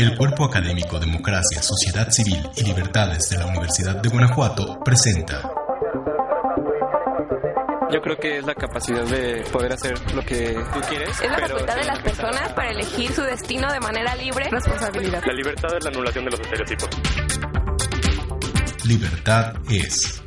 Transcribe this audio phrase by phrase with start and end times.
[0.00, 5.42] El Cuerpo Académico Democracia, Sociedad Civil y Libertades de la Universidad de Guanajuato presenta
[7.92, 11.10] Yo creo que es la capacidad de poder hacer lo que tú quieres.
[11.20, 14.48] Es la pero facultad de las personas para elegir su destino de manera libre.
[14.50, 15.22] Responsabilidad.
[15.26, 16.88] La libertad es la anulación de los estereotipos.
[18.86, 20.22] Libertad es.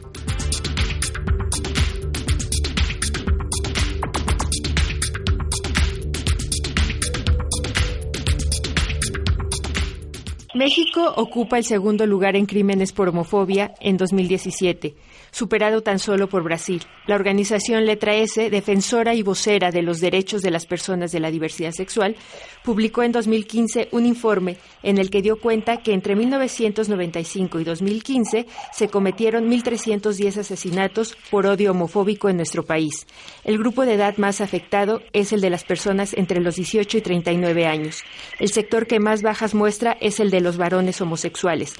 [10.64, 14.96] México ocupa el segundo lugar en crímenes por homofobia en 2017,
[15.34, 16.84] superado tan solo por Brasil.
[17.08, 21.32] La organización Letra S, defensora y vocera de los derechos de las personas de la
[21.32, 22.16] diversidad sexual,
[22.64, 28.46] publicó en 2015 un informe en el que dio cuenta que entre 1995 y 2015
[28.72, 33.08] se cometieron 1.310 asesinatos por odio homofóbico en nuestro país.
[33.44, 37.02] El grupo de edad más afectado es el de las personas entre los 18 y
[37.02, 38.04] 39 años.
[38.40, 41.74] El sector que más bajas muestra es el de los varones homosexuales,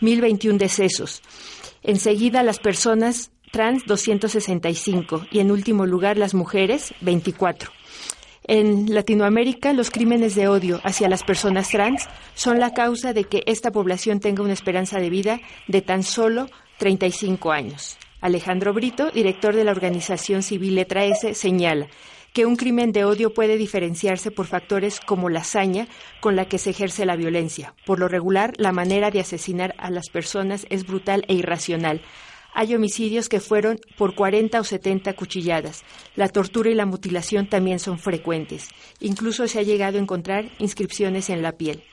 [0.00, 1.22] 1.021 decesos.
[1.86, 5.26] Enseguida las personas trans, 265.
[5.30, 7.70] Y en último lugar las mujeres, 24.
[8.48, 13.44] En Latinoamérica, los crímenes de odio hacia las personas trans son la causa de que
[13.46, 17.98] esta población tenga una esperanza de vida de tan solo 35 años.
[18.20, 21.86] Alejandro Brito, director de la organización civil Letra S, señala
[22.36, 25.88] que un crimen de odio puede diferenciarse por factores como la hazaña
[26.20, 27.72] con la que se ejerce la violencia.
[27.86, 32.02] Por lo regular, la manera de asesinar a las personas es brutal e irracional.
[32.52, 35.82] Hay homicidios que fueron por 40 o 70 cuchilladas.
[36.14, 38.68] La tortura y la mutilación también son frecuentes.
[39.00, 41.84] Incluso se ha llegado a encontrar inscripciones en la piel.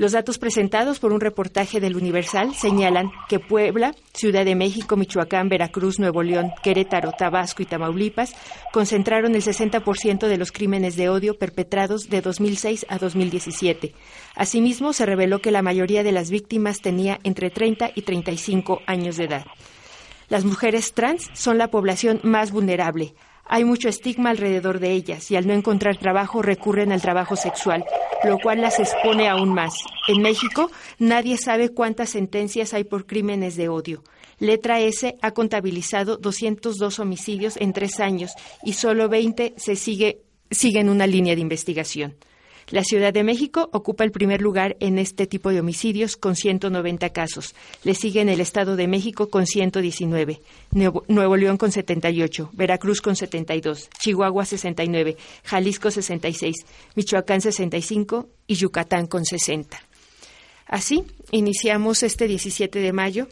[0.00, 5.50] Los datos presentados por un reportaje del Universal señalan que Puebla, Ciudad de México, Michoacán,
[5.50, 8.34] Veracruz, Nuevo León, Querétaro, Tabasco y Tamaulipas
[8.72, 13.92] concentraron el 60% de los crímenes de odio perpetrados de 2006 a 2017.
[14.36, 19.18] Asimismo, se reveló que la mayoría de las víctimas tenía entre 30 y 35 años
[19.18, 19.44] de edad.
[20.30, 23.12] Las mujeres trans son la población más vulnerable.
[23.44, 27.84] Hay mucho estigma alrededor de ellas y al no encontrar trabajo recurren al trabajo sexual,
[28.24, 29.74] lo cual las expone aún más.
[30.08, 34.02] En México nadie sabe cuántas sentencias hay por crímenes de odio.
[34.38, 38.32] Letra S ha contabilizado 202 homicidios en tres años
[38.64, 42.16] y solo 20 se sigue, siguen una línea de investigación.
[42.70, 47.10] La Ciudad de México ocupa el primer lugar en este tipo de homicidios con 190
[47.10, 47.54] casos.
[47.82, 53.16] Le siguen el Estado de México con 119, Nuevo, Nuevo León con 78, Veracruz con
[53.16, 56.56] 72, Chihuahua 69, Jalisco 66,
[56.94, 59.80] Michoacán 65 y Yucatán con 60.
[60.66, 63.26] Así, iniciamos este 17 de mayo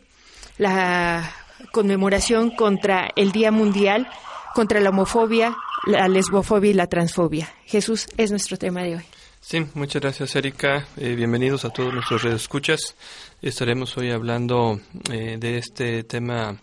[0.56, 1.32] la
[1.72, 4.08] conmemoración contra el Día Mundial
[4.54, 5.56] contra la homofobia,
[5.86, 7.48] la lesbofobia y la transfobia.
[7.64, 9.04] Jesús es nuestro tema de hoy.
[9.50, 10.86] Sí, muchas gracias Erika.
[10.98, 12.94] Eh, bienvenidos a todos nuestros escuchas.
[13.40, 14.78] Estaremos hoy hablando
[15.10, 16.60] eh, de este tema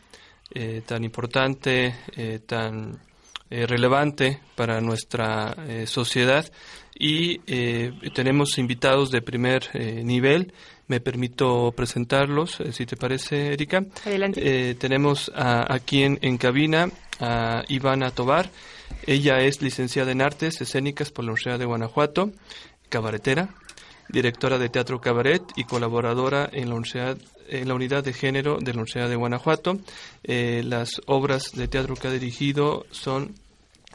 [0.53, 1.96] eh, tan importante,
[2.46, 3.00] tan
[3.50, 5.56] relevante para nuestra
[5.88, 6.46] sociedad
[6.94, 9.63] y eh, tenemos invitados de primer
[10.03, 10.53] nivel.
[10.88, 13.84] Me permito presentarlos, si te parece, Erika.
[14.06, 14.75] Adelante.
[14.75, 18.52] Tenemos a- aquí en, en cabina a Ivana Tobar.
[19.07, 22.31] Ella es licenciada en Artes Escénicas por la Universidad de Guanajuato,
[22.90, 23.50] cabaretera,
[24.09, 26.75] directora de Teatro Cabaret y colaboradora en la,
[27.75, 29.79] Unidad de Género de la Universidad de Guanajuato.
[30.23, 33.35] Eh, las obras de teatro que ha dirigido son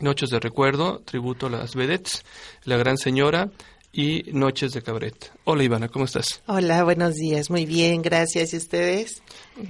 [0.00, 2.24] Noches de Recuerdo, Tributo a las Vedettes,
[2.64, 3.50] La Gran Señora
[3.92, 5.32] y Noches de Cabaret.
[5.44, 6.42] Hola Ivana, ¿cómo estás?
[6.46, 7.50] Hola, buenos días.
[7.50, 8.54] Muy bien, gracias.
[8.54, 9.22] ¿Y ustedes?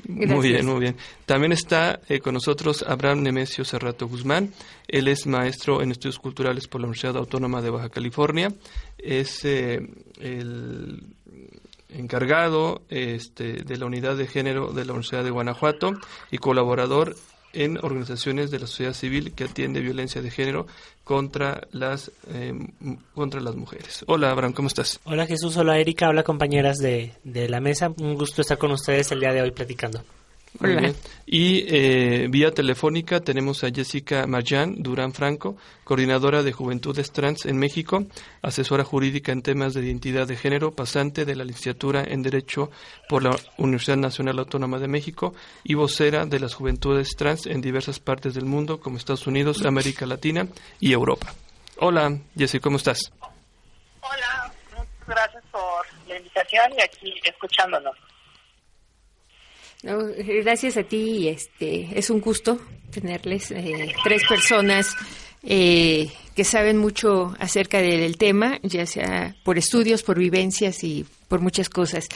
[0.06, 0.96] Muy bien, muy bien.
[1.24, 4.52] También está eh, con nosotros Abraham Nemesio Cerrato Guzmán.
[4.88, 8.52] Él es maestro en estudios culturales por la Universidad Autónoma de Baja California.
[8.98, 9.80] Es eh,
[10.20, 11.02] el
[11.88, 15.92] encargado este, de la unidad de género de la Universidad de Guanajuato
[16.30, 17.16] y colaborador
[17.52, 20.66] en organizaciones de la sociedad civil que atiende violencia de género
[21.04, 22.54] contra las eh,
[23.14, 24.04] contra las mujeres.
[24.06, 25.00] Hola Abraham, ¿cómo estás?
[25.04, 27.92] Hola Jesús, hola Erika, hola compañeras de, de la mesa.
[27.98, 30.02] Un gusto estar con ustedes el día de hoy platicando.
[30.58, 30.80] Muy Hola.
[30.80, 30.96] bien.
[31.26, 37.56] Y eh, vía telefónica tenemos a Jessica Marjan Durán Franco, coordinadora de Juventudes Trans en
[37.56, 38.04] México,
[38.42, 42.70] asesora jurídica en temas de identidad de género, pasante de la licenciatura en Derecho
[43.08, 48.00] por la Universidad Nacional Autónoma de México y vocera de las Juventudes Trans en diversas
[48.00, 50.48] partes del mundo, como Estados Unidos, América Latina
[50.80, 51.32] y Europa.
[51.76, 53.12] Hola, Jessica, ¿cómo estás?
[54.00, 58.09] Hola, muchas gracias por la invitación y aquí escuchándonos.
[59.82, 59.98] No,
[60.42, 62.60] gracias a ti, este, es un gusto
[62.90, 64.94] tenerles eh, tres personas
[65.42, 71.40] eh, que saben mucho acerca del tema, ya sea por estudios, por vivencias y por
[71.40, 72.08] muchas cosas.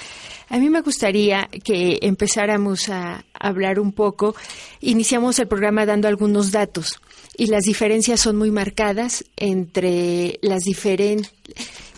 [0.48, 4.34] A mí me gustaría que empezáramos a hablar un poco.
[4.80, 7.00] Iniciamos el programa dando algunos datos
[7.36, 11.32] y las diferencias son muy marcadas entre las diferentes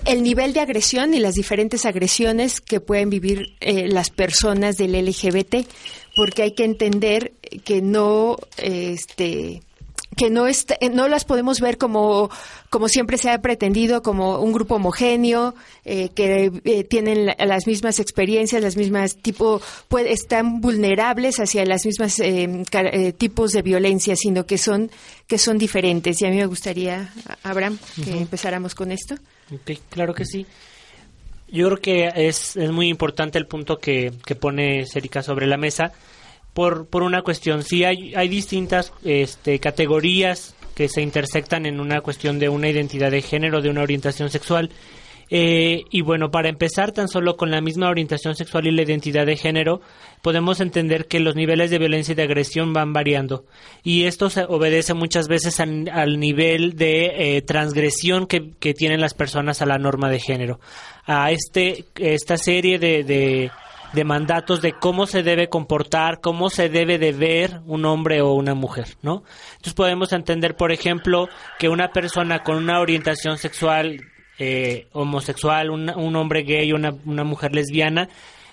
[0.07, 4.93] el nivel de agresión y las diferentes agresiones que pueden vivir eh, las personas del
[4.93, 5.67] LGBT,
[6.15, 7.33] porque hay que entender
[7.65, 9.63] que no, este,
[10.17, 12.31] que no est- eh, no las podemos ver como
[12.71, 15.55] como siempre se ha pretendido como un grupo homogéneo
[15.85, 21.65] eh, que eh, tienen la- las mismas experiencias las mismas tipo puede, están vulnerables hacia
[21.67, 24.91] las mismas eh, tipos de violencia sino que son
[25.29, 26.21] que son diferentes.
[26.23, 27.13] Y a mí me gustaría
[27.43, 29.17] Abraham que empezáramos con esto.
[29.91, 30.47] Claro que sí.
[31.49, 35.57] Yo creo que es, es muy importante el punto que, que pone Cérica sobre la
[35.57, 35.93] mesa
[36.57, 37.63] por, por una cuestión.
[37.63, 43.11] Sí, hay, hay distintas este, categorías que se intersectan en una cuestión de una identidad
[43.11, 44.71] de género, de una orientación sexual.
[45.29, 49.27] Eh, y bueno, para empezar, tan solo con la misma orientación sexual y la identidad
[49.27, 49.83] de género,
[50.23, 53.45] podemos entender que los niveles de violencia y de agresión van variando.
[53.83, 59.13] Y esto se obedece muchas veces al, nivel de eh, transgresión que, que tienen las
[59.13, 60.59] personas a la norma de género.
[61.05, 63.51] A este, esta serie de,
[63.93, 68.33] de mandatos de cómo se debe comportar, cómo se debe de ver un hombre o
[68.33, 69.23] una mujer, ¿no?
[69.53, 71.29] Entonces podemos entender, por ejemplo,
[71.59, 74.01] que una persona con una orientación sexual
[74.39, 78.09] eh, homosexual, un, un hombre gay, una, una mujer lesbiana,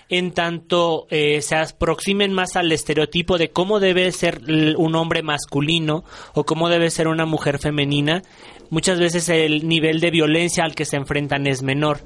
[0.08, 4.40] en tanto eh, se aproximen más al estereotipo de cómo debe ser
[4.76, 6.04] un hombre masculino
[6.34, 8.22] o cómo debe ser una mujer femenina,
[8.70, 12.00] muchas veces el nivel de violencia al que se enfrentan es menor.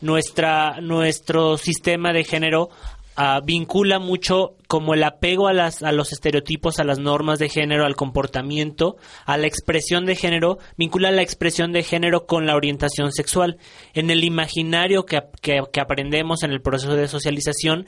[0.00, 2.68] Nuestra, nuestro sistema de género
[3.16, 7.48] ah, vincula mucho como el apego a, las, a los estereotipos, a las normas de
[7.48, 8.96] género, al comportamiento,
[9.26, 13.58] a la expresión de género, vincula la expresión de género con la orientación sexual.
[13.94, 17.86] En el imaginario que, que- que aprendemos en el proceso de socialización,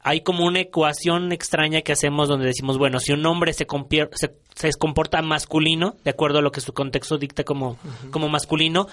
[0.00, 3.66] hay como una ecuación extraña que hacemos donde decimos, bueno, si un hombre se,
[4.14, 7.78] se, se comporta masculino, de acuerdo a lo que su contexto dicta como,
[8.12, 8.86] como masculino,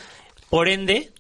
[0.50, 1.12] por ende,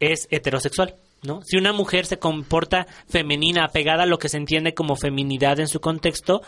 [0.00, 0.96] es heterosexual.
[1.20, 1.40] ¿No?
[1.44, 5.66] Si una mujer se comporta femenina, apegada a lo que se entiende como feminidad en
[5.66, 6.42] su contexto,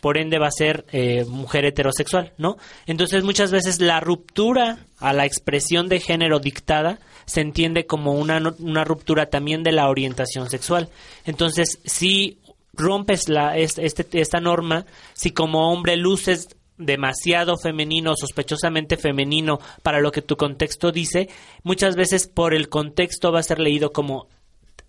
[0.00, 2.56] por ende va a ser eh, mujer heterosexual, ¿no?
[2.86, 8.42] Entonces muchas veces la ruptura a la expresión de género dictada se entiende como una,
[8.58, 10.88] una ruptura también de la orientación sexual.
[11.24, 12.40] Entonces, si
[12.72, 16.48] rompes la, es- este, esta norma, si como hombre luces
[16.78, 21.28] demasiado femenino, sospechosamente femenino para lo que tu contexto dice,
[21.62, 24.28] muchas veces por el contexto va a ser leído como,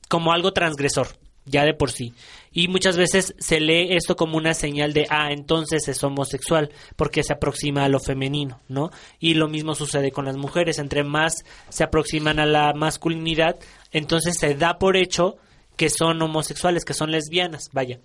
[0.10, 1.08] como algo transgresor,
[1.46, 2.14] ya de por sí.
[2.52, 7.24] Y muchas veces se lee esto como una señal de, ah, entonces es homosexual, porque
[7.24, 8.92] se aproxima a lo femenino, ¿no?
[9.20, 13.58] Y lo mismo sucede con las mujeres, entre más se aproximan a la masculinidad,
[13.92, 15.38] entonces se da por hecho
[15.78, 18.00] que son homosexuales, que son lesbianas, vaya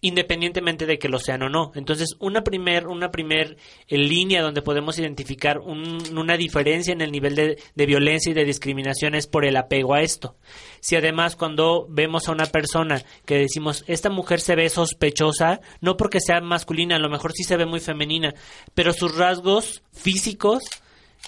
[0.00, 1.72] independientemente de que lo sean o no.
[1.74, 3.56] Entonces, una primer, una primer
[3.88, 8.34] eh, línea donde podemos identificar un- una diferencia en el nivel de, de violencia y
[8.34, 10.36] de discriminación es por el apego a esto.
[10.80, 15.96] Si además cuando vemos a una persona que decimos, esta mujer se ve sospechosa, no
[15.96, 18.34] porque sea masculina, a lo mejor sí se ve muy femenina,
[18.74, 20.62] pero sus rasgos físicos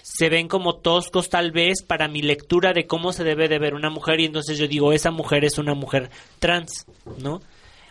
[0.03, 3.75] se ven como toscos tal vez para mi lectura de cómo se debe de ver
[3.75, 6.87] una mujer y entonces yo digo, esa mujer es una mujer trans,
[7.19, 7.41] ¿no?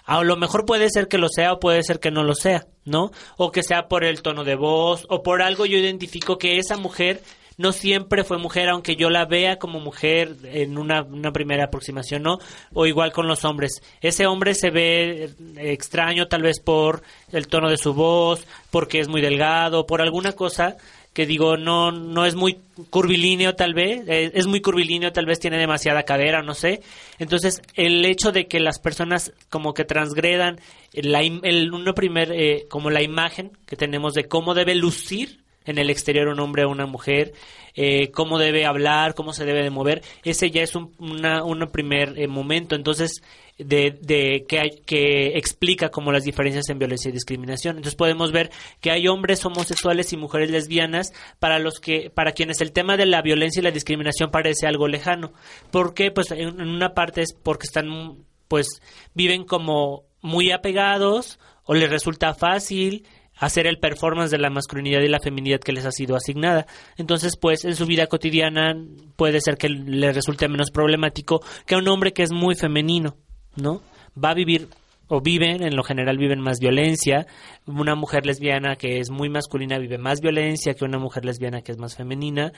[0.10, 2.66] A lo mejor puede ser que lo sea o puede ser que no lo sea,
[2.84, 3.12] ¿no?
[3.38, 6.78] O que sea por el tono de voz o por algo yo identifico que esa
[6.78, 7.22] mujer
[7.58, 12.24] no siempre fue mujer, aunque yo la vea como mujer en una, una primera aproximación,
[12.24, 12.39] ¿no?
[12.74, 13.84] O igual con los hombres.
[14.01, 19.00] Ese hombre se ve eh, extraño tal vez por el tono de su voz, porque
[19.00, 20.78] es muy delgado, por alguna cosa
[21.20, 22.62] que digo no no es muy
[22.92, 26.82] curvilíneo tal vez eh, es muy curvilíneo tal vez tiene demasiada cadera no sé.
[27.18, 30.62] Entonces el hecho de que las personas como que transgredan
[30.94, 35.78] la el uno primer eh, como la imagen que tenemos de cómo debe lucir en
[35.78, 37.34] el exterior un hombre o una mujer,
[37.76, 41.60] eh, cómo debe hablar, cómo se debe de mover, ese ya es un una, un
[41.72, 42.76] primer eh, momento.
[42.76, 43.22] Entonces,
[43.58, 47.78] de, de que, hay, que explica como las diferencias en violencia y discriminación.
[47.78, 48.50] Entonces podemos ver
[48.80, 53.06] que hay hombres homosexuales y mujeres lesbianas para los que para quienes el tema de
[53.06, 55.34] la violencia y la discriminación parece algo lejano.
[55.72, 56.10] ¿Por qué?
[56.10, 58.82] Pues en, en una parte es porque están pues
[59.14, 63.06] viven como muy apegados o les resulta fácil
[63.39, 66.67] hacer el performance de la masculinidad y la feminidad que les ha sido asignada.
[66.98, 68.75] Entonces, pues en su vida cotidiana
[69.15, 73.15] puede ser que le resulte menos problemático que a un hombre que es muy femenino,
[73.55, 73.81] ¿no?
[74.22, 74.67] Va a vivir
[75.10, 77.25] o viven, en lo general viven más violencia.
[77.65, 81.72] Una mujer lesbiana que es muy masculina vive más violencia que una mujer lesbiana que
[81.72, 82.51] es más femenina.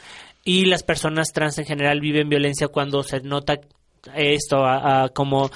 [0.43, 3.59] Y las personas trans en general viven violencia cuando se nota
[4.15, 5.49] esto, a, como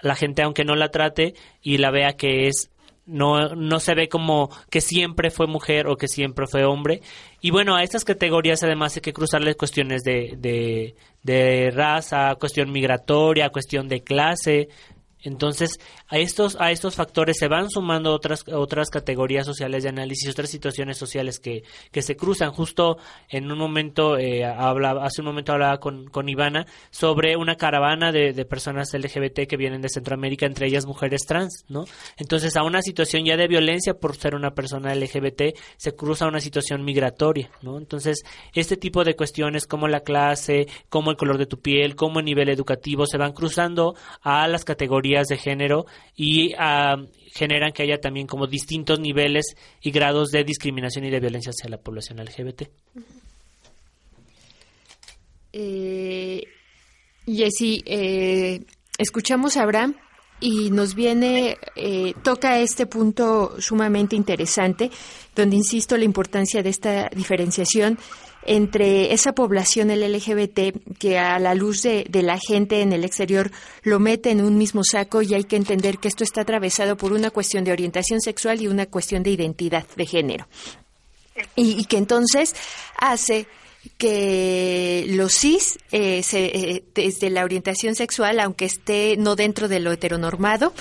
[0.00, 2.70] la gente aunque no la trate y la vea que es
[3.10, 7.02] no, no se ve como que siempre fue mujer o que siempre fue hombre.
[7.40, 12.70] Y bueno, a estas categorías además hay que cruzarle cuestiones de, de, de raza, cuestión
[12.70, 14.68] migratoria, cuestión de clase,
[15.22, 20.30] entonces, a estos, a estos factores se van sumando otras, otras categorías sociales de análisis,
[20.30, 21.62] otras situaciones sociales que,
[21.92, 22.52] que se cruzan.
[22.52, 22.96] Justo
[23.28, 28.12] en un momento, eh, hablaba, hace un momento hablaba con, con Ivana sobre una caravana
[28.12, 31.84] de, de, personas LGBT que vienen de Centroamérica, entre ellas mujeres trans, ¿no?
[32.16, 36.40] Entonces, a una situación ya de violencia por ser una persona LGBT, se cruza una
[36.40, 37.78] situación migratoria, ¿no?
[37.78, 38.22] Entonces,
[38.54, 42.24] este tipo de cuestiones como la clase, como el color de tu piel, como el
[42.24, 45.86] nivel educativo, se van cruzando a las categorías de género
[46.16, 51.20] y uh, generan que haya también como distintos niveles y grados de discriminación y de
[51.20, 52.62] violencia hacia la población LGBT.
[55.52, 56.42] Eh,
[57.26, 58.60] Jessy, eh,
[58.98, 59.96] escuchamos a Abraham
[60.40, 64.90] y nos viene, eh, toca este punto sumamente interesante,
[65.36, 67.98] donde insisto la importancia de esta diferenciación
[68.46, 73.04] entre esa población el LGBT que a la luz de, de, la gente en el
[73.04, 73.50] exterior
[73.82, 77.12] lo mete en un mismo saco y hay que entender que esto está atravesado por
[77.12, 80.46] una cuestión de orientación sexual y una cuestión de identidad de género.
[81.56, 82.54] Y, que entonces
[82.98, 83.46] hace
[83.96, 89.80] que los cis, eh, se, eh, desde la orientación sexual, aunque esté no dentro de
[89.80, 90.74] lo heteronormado,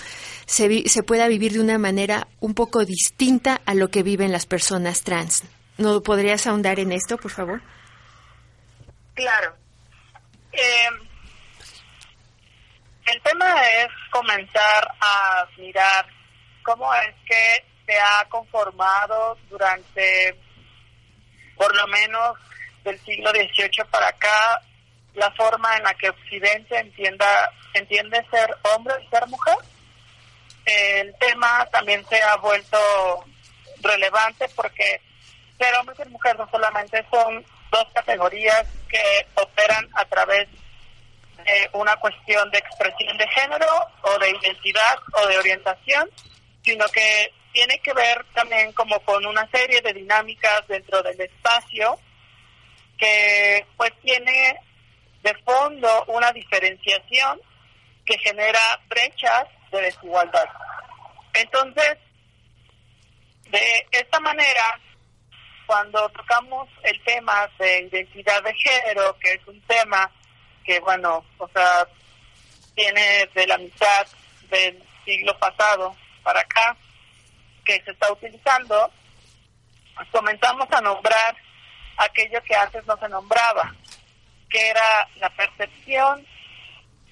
[0.45, 5.03] se pueda vivir de una manera un poco distinta a lo que viven las personas
[5.03, 5.43] trans.
[5.79, 7.61] ¿No podrías ahondar en esto, por favor?
[9.13, 9.55] Claro.
[10.51, 10.89] Eh,
[13.05, 16.05] el tema es comenzar a mirar
[16.63, 20.37] cómo es que se ha conformado durante
[21.55, 22.37] por lo menos
[22.83, 24.61] del siglo XVIII para acá
[25.13, 29.57] la forma en la que Occidente entienda, entiende ser hombre y ser mujer.
[30.65, 32.77] El tema también se ha vuelto
[33.81, 35.01] relevante porque
[35.59, 40.47] ser hombre y ser mujer no solamente son dos categorías que operan a través
[41.45, 43.67] de una cuestión de expresión de género
[44.03, 46.09] o de identidad o de orientación,
[46.63, 51.99] sino que tiene que ver también como con una serie de dinámicas dentro del espacio
[52.97, 54.57] que pues tiene
[55.23, 57.41] de fondo una diferenciación
[58.05, 60.47] que genera brechas de desigualdad.
[61.33, 61.97] Entonces,
[63.49, 64.79] de esta manera,
[65.69, 70.09] cuando tocamos el tema de identidad de género, que es un tema
[70.65, 71.87] que, bueno, o sea,
[72.73, 74.07] tiene de la mitad
[74.49, 76.75] del siglo pasado para acá,
[77.63, 78.91] que se está utilizando,
[80.11, 81.37] comenzamos a nombrar
[81.97, 83.75] aquello que antes no se nombraba,
[84.49, 86.25] que era la percepción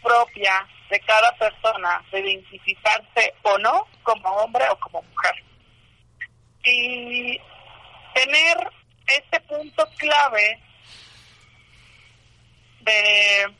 [0.02, 5.44] propia de cada persona de identificarse o no como hombre o como mujer.
[6.64, 7.40] Y
[8.18, 8.58] tener
[9.06, 10.60] este punto clave
[12.82, 13.54] de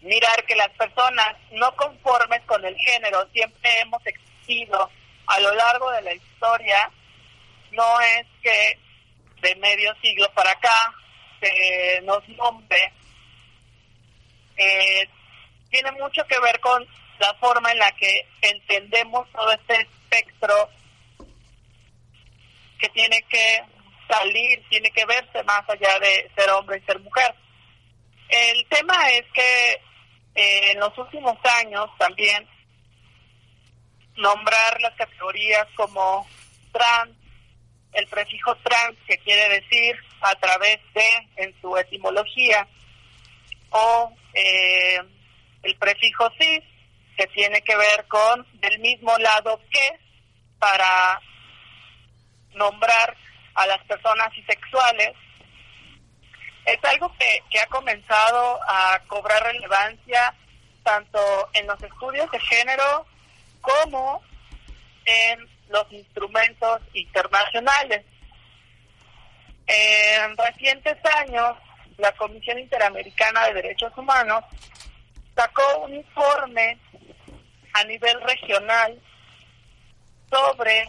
[0.00, 4.90] mirar que las personas no conformes con el género siempre hemos existido
[5.26, 6.90] a lo largo de la historia,
[7.72, 8.78] no es que
[9.42, 10.94] de medio siglo para acá
[11.40, 12.92] se nos nombre,
[14.56, 15.08] eh,
[15.70, 16.86] tiene mucho que ver con
[17.18, 20.70] la forma en la que entendemos todo este espectro
[22.78, 23.62] que tiene que
[24.08, 27.34] salir, tiene que verse más allá de ser hombre y ser mujer.
[28.28, 29.72] El tema es que
[30.34, 32.46] eh, en los últimos años también
[34.16, 36.26] nombrar las categorías como
[36.72, 37.16] trans,
[37.92, 42.66] el prefijo trans que quiere decir a través de en su etimología
[43.70, 45.00] o eh,
[45.62, 46.62] el prefijo cis
[47.16, 49.98] que tiene que ver con del mismo lado que
[50.58, 51.20] para
[52.56, 53.16] nombrar
[53.54, 55.12] a las personas bisexuales,
[56.64, 60.34] es algo que, que ha comenzado a cobrar relevancia
[60.82, 63.06] tanto en los estudios de género
[63.60, 64.22] como
[65.04, 68.04] en los instrumentos internacionales.
[69.66, 71.56] En recientes años,
[71.98, 74.44] la Comisión Interamericana de Derechos Humanos
[75.34, 76.78] sacó un informe
[77.72, 79.00] a nivel regional
[80.30, 80.88] sobre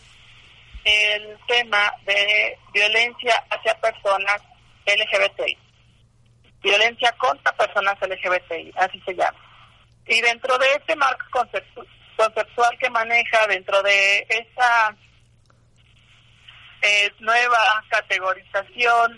[0.87, 4.41] el tema de violencia hacia personas
[4.85, 5.57] LGBTI,
[6.61, 9.37] violencia contra personas LGBTI, así se llama.
[10.05, 11.25] Y dentro de este marco
[12.15, 14.95] conceptual que maneja, dentro de esa
[16.81, 19.17] eh, nueva categorización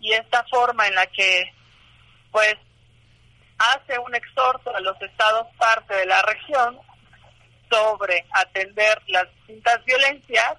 [0.00, 1.52] y esta forma en la que
[2.30, 2.54] pues
[3.58, 6.78] hace un exhorto a los estados parte de la región
[7.70, 10.54] sobre atender las distintas violencias,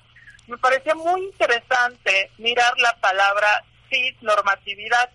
[0.47, 5.09] me pareció muy interesante mirar la palabra cisnormatividad.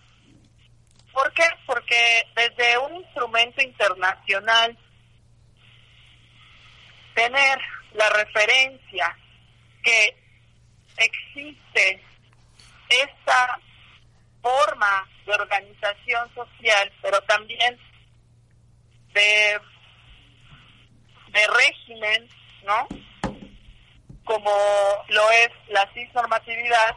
[1.13, 1.45] ¿Por qué?
[1.67, 4.77] Porque desde un instrumento internacional,
[7.15, 7.59] tener
[7.95, 9.17] la referencia
[9.83, 10.17] que
[10.97, 12.03] existe
[12.89, 13.61] esta
[14.43, 17.79] forma de organización social, pero también
[19.13, 19.61] de,
[21.29, 22.29] de régimen,
[22.65, 22.89] ¿no?
[24.25, 24.51] Como
[25.09, 26.97] lo es la cisnormatividad,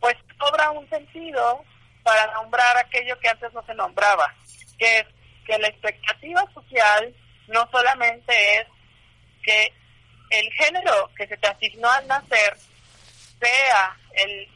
[0.00, 1.64] pues cobra un sentido
[2.02, 4.34] para nombrar aquello que antes no se nombraba,
[4.78, 5.06] que es
[5.46, 7.14] que la expectativa social
[7.48, 8.66] no solamente es
[9.42, 9.72] que
[10.30, 12.56] el género que se te asignó al nacer
[13.40, 14.48] sea el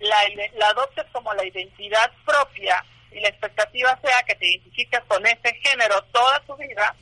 [0.00, 0.16] la,
[0.56, 5.54] la adoptes como la identidad propia y la expectativa sea que te identifiques con ese
[5.62, 6.94] género toda tu vida,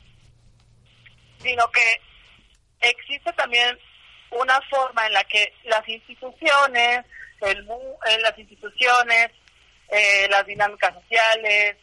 [1.39, 2.01] sino que
[2.81, 3.77] existe también
[4.31, 7.05] una forma en la que las instituciones,
[7.41, 9.31] el, eh, las instituciones,
[9.89, 11.77] eh, las dinámicas sociales,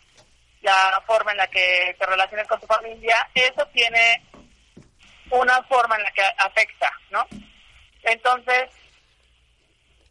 [0.62, 4.22] la forma en la que te relacionas con tu familia, eso tiene
[5.30, 7.26] una forma en la que afecta, ¿no?
[8.02, 8.70] Entonces,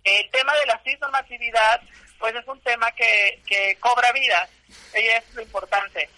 [0.04, 1.82] el tema de la cisnormatividad,
[2.20, 4.48] pues es un tema que, que cobra vida,
[4.96, 6.10] y es lo importante,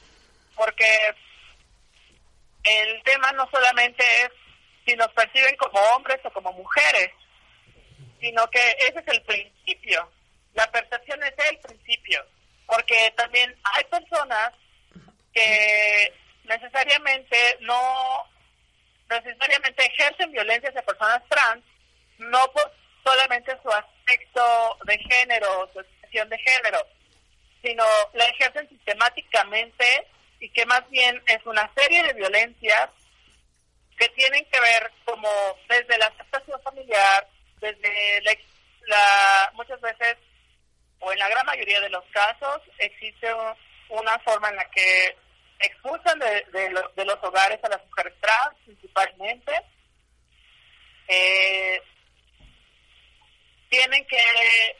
[0.55, 1.15] porque
[2.63, 4.31] el tema no solamente es
[4.85, 7.11] si nos perciben como hombres o como mujeres,
[8.19, 10.09] sino que ese es el principio,
[10.53, 12.25] la percepción es el principio,
[12.65, 14.51] porque también hay personas
[15.33, 16.13] que
[16.45, 18.29] necesariamente no
[19.09, 21.63] necesariamente ejercen violencia hacia personas trans,
[22.17, 22.71] no por
[23.03, 26.79] solamente su aspecto de género, su expresión de género,
[27.63, 30.07] sino la ejercen sistemáticamente
[30.39, 32.89] y que más bien es una serie de violencias
[33.97, 35.29] que tienen que ver como
[35.69, 37.27] desde la aceptación familiar,
[37.59, 38.21] desde
[38.87, 40.17] la, muchas veces,
[40.99, 43.27] o en la gran mayoría de los casos, existe
[43.89, 45.15] una forma en la que
[45.59, 46.45] expulsan de,
[46.95, 49.53] de, los hogares a las mujeres trans principalmente.
[51.07, 51.81] Eh,
[53.69, 54.21] tienen que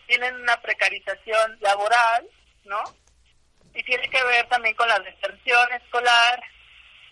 [0.08, 2.28] tienen una precarización laboral,
[2.64, 2.84] ¿no?
[3.74, 6.44] Y tiene que ver también con la deserción escolar,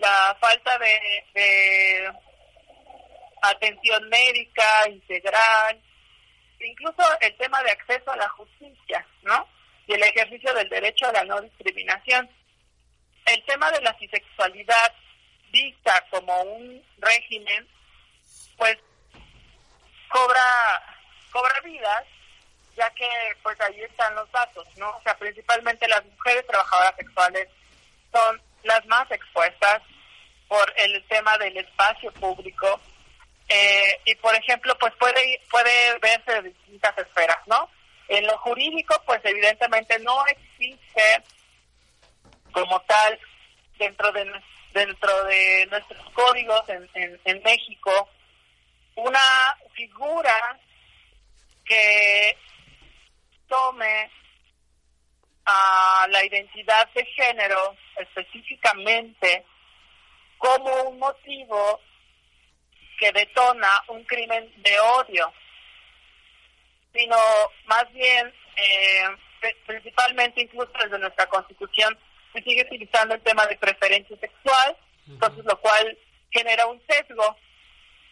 [0.03, 2.11] la falta de,
[3.41, 5.81] atención médica integral,
[6.59, 9.47] incluso el tema de acceso a la justicia, ¿no?
[9.87, 12.29] Y el ejercicio del derecho a la no discriminación.
[13.25, 14.93] El tema de la bisexualidad
[15.51, 17.67] vista como un régimen,
[18.57, 18.77] pues
[20.09, 20.83] cobra
[21.31, 22.05] cobra vidas,
[22.75, 23.07] ya que
[23.41, 24.89] pues ahí están los datos, ¿no?
[24.89, 27.47] O sea, principalmente las mujeres trabajadoras sexuales
[28.11, 29.81] son las más expuestas
[30.53, 32.79] por el tema del espacio público
[33.49, 37.67] eh, y por ejemplo pues puede puede verse de distintas esferas, ¿no?
[38.07, 41.23] En lo jurídico pues evidentemente no existe
[42.51, 43.19] como tal
[43.79, 44.31] dentro de
[44.73, 48.09] dentro de nuestros códigos en, en, en México
[48.93, 50.59] una figura
[51.65, 52.37] que
[53.47, 54.11] tome
[55.45, 59.47] a la identidad de género específicamente
[60.37, 61.79] como un motivo
[62.99, 65.33] que detona un crimen de odio,
[66.93, 67.17] sino
[67.65, 69.03] más bien, eh,
[69.65, 71.97] principalmente incluso desde nuestra constitución,
[72.33, 75.97] se sigue utilizando el tema de preferencia sexual, entonces lo cual
[76.31, 77.37] genera un sesgo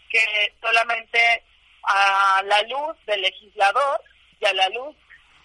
[0.10, 1.44] que solamente
[1.84, 4.02] a la luz del legislador
[4.40, 4.96] y a la luz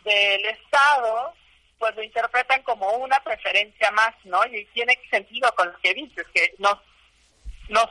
[0.05, 1.35] del Estado,
[1.79, 4.45] pues lo interpretan como una preferencia más, ¿no?
[4.47, 6.77] Y tiene sentido con lo que dices, que nos,
[7.69, 7.87] nos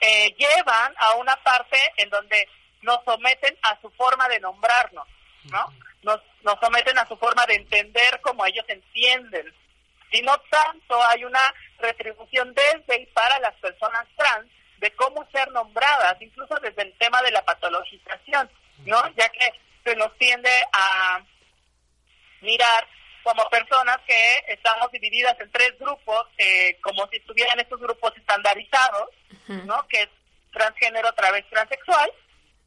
[0.00, 2.48] eh, llevan a una parte en donde
[2.82, 5.06] nos someten a su forma de nombrarnos,
[5.44, 5.72] ¿no?
[6.02, 9.52] Nos, nos someten a su forma de entender como ellos entienden.
[10.12, 15.50] Y no tanto hay una retribución desde y para las personas trans de cómo ser
[15.52, 18.50] nombradas, incluso desde el tema de la patologización,
[18.84, 19.08] ¿no?
[19.16, 19.52] Ya que
[19.84, 21.20] se nos tiende a
[22.40, 22.86] mirar
[23.26, 29.10] como personas que estamos divididas en tres grupos, eh, como si estuvieran estos grupos estandarizados,
[29.48, 29.84] ¿no?
[29.88, 30.08] Que es
[30.52, 32.12] transgénero, través, transexual.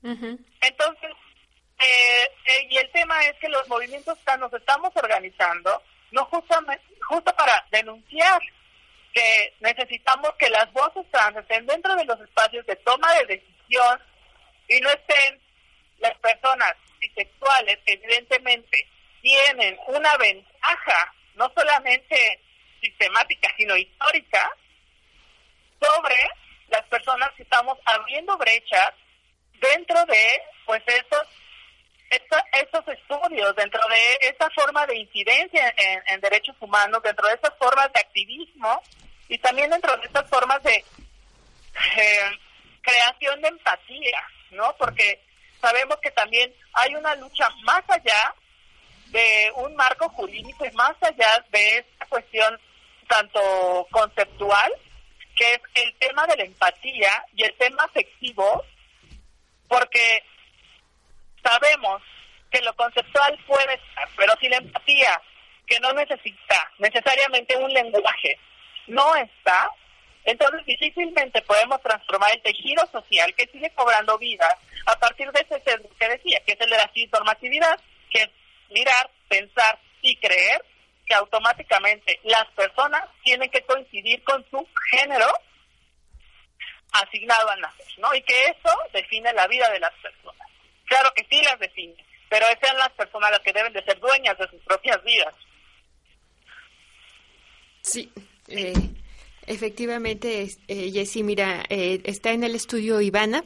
[0.03, 1.11] Entonces,
[1.79, 6.83] eh, eh, y el tema es que los movimientos trans nos estamos organizando, no justamente,
[7.07, 8.41] justo para denunciar
[9.13, 14.01] que necesitamos que las voces trans estén dentro de los espacios de toma de decisión
[14.67, 15.39] y no estén
[15.99, 18.89] las personas bisexuales que evidentemente
[19.21, 20.48] tienen una ventaja,
[21.35, 22.41] no solamente
[22.81, 24.49] sistemática, sino histórica,
[25.81, 26.17] sobre
[26.69, 28.91] las personas que estamos abriendo brechas
[29.59, 31.27] dentro de pues esos
[32.09, 35.73] estos estudios, dentro de esta forma de incidencia
[36.07, 38.81] en, derechos humanos, dentro de estas formas de activismo
[39.27, 42.31] y también dentro de estas formas de eh,
[42.81, 44.75] creación de empatía, ¿no?
[44.77, 45.21] Porque
[45.61, 48.33] sabemos que también hay una lucha más allá
[49.11, 52.59] de un marco jurídico y más allá de esta cuestión
[53.07, 54.71] tanto conceptual,
[55.35, 58.63] que es el tema de la empatía y el tema afectivo,
[59.67, 60.23] porque
[61.43, 62.01] sabemos
[62.51, 65.21] que lo conceptual puede estar, pero si la empatía,
[65.65, 68.39] que no necesita necesariamente un lenguaje,
[68.87, 69.69] no está,
[70.25, 74.47] entonces difícilmente podemos transformar el tejido social que sigue cobrando vida
[74.85, 75.61] a partir de ese
[75.99, 78.29] que decía, que es el de la normatividad, que es
[78.69, 80.63] mirar, pensar y creer
[81.05, 85.27] que automáticamente las personas tienen que coincidir con su género
[86.91, 88.13] asignado al nacer, ¿no?
[88.13, 90.47] Y que eso define la vida de las personas.
[90.85, 91.95] Claro que sí las define,
[92.29, 95.35] pero sean las personas las que deben de ser dueñas de sus propias vidas.
[97.81, 98.11] Sí,
[98.47, 98.73] eh,
[99.47, 103.43] efectivamente, eh, Jessy, mira, eh, está en el estudio Ivana,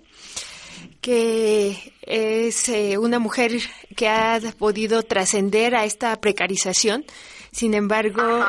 [1.04, 3.52] que es eh, una mujer
[3.96, 7.06] que ha podido trascender a esta precarización.
[7.52, 8.46] Sin embargo,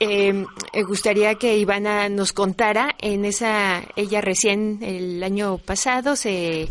[0.00, 6.68] me gustaría que Ivana nos contara en esa, ella recién el año pasado se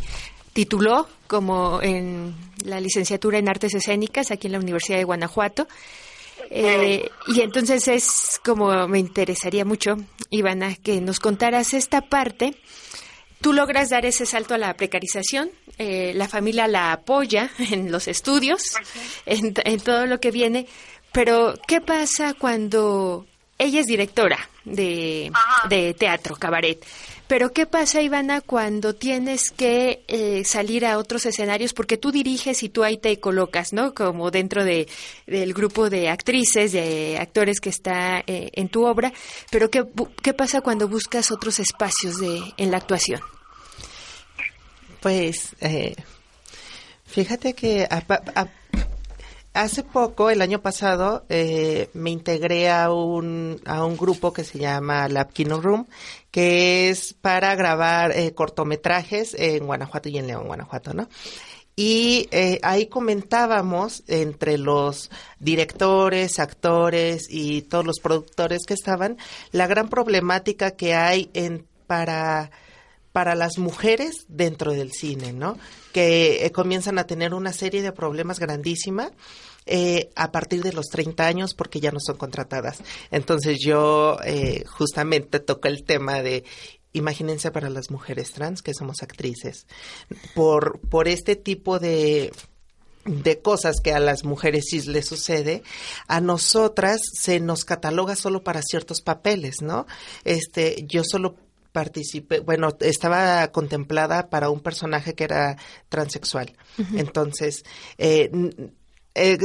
[0.54, 5.68] tituló como en la licenciatura en artes escénicas aquí en la Universidad de Guanajuato.
[6.50, 9.98] Eh, y entonces es como me interesaría mucho,
[10.30, 12.56] Ivana, que nos contaras esta parte.
[13.42, 18.08] Tú logras dar ese salto a la precarización, eh, la familia la apoya en los
[18.08, 18.62] estudios,
[19.26, 20.68] en, todo lo que viene,
[21.12, 23.26] pero ¿qué pasa cuando
[23.58, 25.32] ella es directora de,
[25.70, 26.84] de teatro, cabaret?
[27.28, 31.74] Pero ¿qué pasa, Ivana, cuando tienes que eh, salir a otros escenarios?
[31.74, 33.96] Porque tú diriges y tú ahí te colocas, ¿no?
[33.96, 34.88] Como dentro de,
[35.26, 39.12] del grupo de actrices, de actores que está eh, en tu obra.
[39.50, 39.84] Pero ¿qué,
[40.22, 43.22] ¿qué pasa cuando buscas otros espacios de, en la actuación?
[45.02, 45.96] Pues, eh,
[47.06, 47.88] fíjate que
[49.56, 54.60] Hace poco, el año pasado, eh, me integré a un, a un grupo que se
[54.60, 55.88] llama Lab Kino Room,
[56.30, 61.08] que es para grabar eh, cortometrajes en Guanajuato y en León, Guanajuato, ¿no?
[61.74, 69.16] Y eh, ahí comentábamos entre los directores, actores y todos los productores que estaban
[69.54, 72.52] la gran problemática que hay en, para
[73.16, 75.58] para las mujeres dentro del cine, ¿no?
[75.94, 79.10] Que eh, comienzan a tener una serie de problemas grandísima
[79.66, 82.80] eh, a partir de los 30 años porque ya no son contratadas.
[83.12, 86.44] Entonces yo eh, justamente toco el tema de
[86.92, 89.66] imagínense para las mujeres trans que somos actrices.
[90.34, 92.34] Por, por este tipo de
[93.06, 95.62] de cosas que a las mujeres cis les sucede,
[96.08, 99.86] a nosotras se nos cataloga solo para ciertos papeles, ¿no?
[100.24, 101.36] Este, yo solo
[101.76, 105.58] participé, bueno, estaba contemplada para un personaje que era
[105.90, 106.56] transexual.
[106.96, 107.66] Entonces,
[107.98, 108.32] eh,
[109.14, 109.38] eh,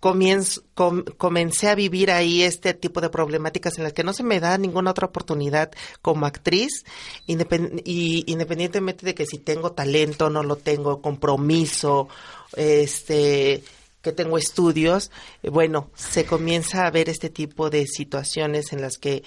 [0.00, 4.58] comencé a vivir ahí este tipo de problemáticas en las que no se me da
[4.58, 5.70] ninguna otra oportunidad
[6.02, 6.84] como actriz,
[7.28, 12.08] y independientemente de que si tengo talento, no lo tengo, compromiso,
[12.56, 13.62] este
[14.02, 15.12] que tengo estudios,
[15.44, 19.22] eh, bueno, se comienza a ver este tipo de situaciones en las que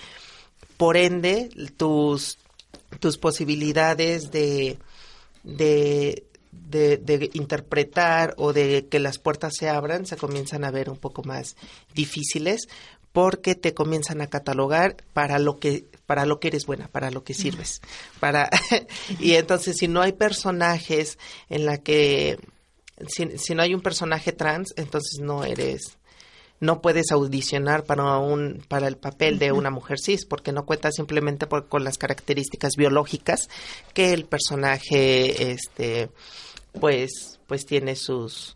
[0.82, 2.40] por ende tus
[3.00, 4.80] tus posibilidades de,
[5.44, 10.98] de, de, interpretar o de que las puertas se abran se comienzan a ver un
[10.98, 11.56] poco más
[11.94, 12.68] difíciles
[13.12, 17.24] porque te comienzan a catalogar para lo que para lo que eres buena, para lo
[17.24, 17.80] que sirves,
[18.20, 18.50] para
[19.20, 21.20] y entonces si no hay personajes
[21.52, 22.40] en la que
[23.08, 26.00] si, si no hay un personaje trans, entonces no eres
[26.62, 30.92] no puedes audicionar para un para el papel de una mujer cis porque no cuenta
[30.92, 33.50] simplemente por- con las características biológicas
[33.94, 36.10] que el personaje este
[36.80, 38.56] pues pues tiene sus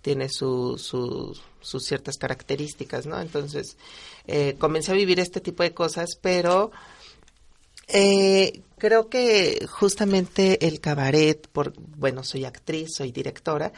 [0.00, 3.76] tiene su, su- sus ciertas características no entonces
[4.26, 6.72] eh, comencé a vivir este tipo de cosas pero
[7.88, 13.72] eh, creo que justamente el cabaret, por, bueno, soy actriz, soy directora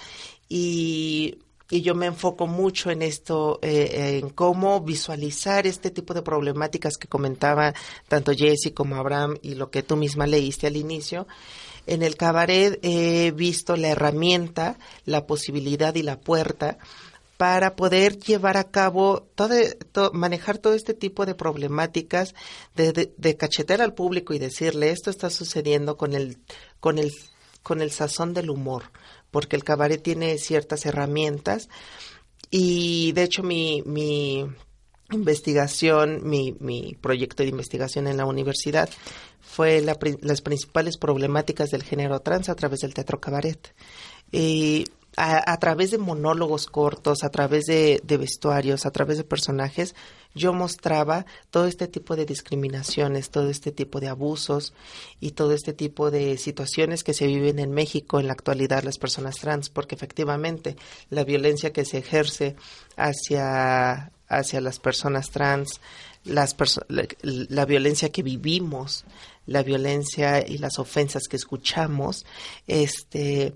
[0.48, 1.38] y,
[1.70, 6.96] y yo me enfoco mucho en esto, eh, en cómo visualizar este tipo de problemáticas
[6.96, 7.72] que comentaba
[8.08, 11.26] tanto Jesse como Abraham y lo que tú misma leíste al inicio.
[11.86, 16.78] En el cabaret he visto la herramienta, la posibilidad y la puerta
[17.36, 19.54] para poder llevar a cabo todo,
[19.92, 22.34] to- manejar todo este tipo de problemáticas
[22.76, 26.38] de, de, de cachetear al público y decirle esto está sucediendo con el
[26.78, 27.10] con el
[27.62, 28.84] con el sazón del humor
[29.34, 31.68] porque el cabaret tiene ciertas herramientas
[32.52, 34.46] y de hecho mi, mi
[35.10, 38.88] investigación, mi, mi proyecto de investigación en la universidad
[39.40, 43.74] fue la las principales problemáticas del género trans a través del teatro cabaret.
[45.16, 49.94] A, a través de monólogos cortos, a través de, vestuarios, a través de personajes,
[50.34, 54.74] yo mostraba todo este tipo de discriminaciones, todo este tipo de abusos
[55.20, 58.98] y todo este tipo de situaciones que se viven en México en la actualidad las
[58.98, 60.76] personas trans, porque efectivamente
[61.10, 62.56] la violencia que se ejerce
[62.96, 65.80] hacia, hacia las personas trans,
[66.24, 66.56] las
[66.88, 69.04] la violencia que vivimos,
[69.46, 72.24] la violencia y las ofensas que escuchamos,
[72.66, 73.54] este,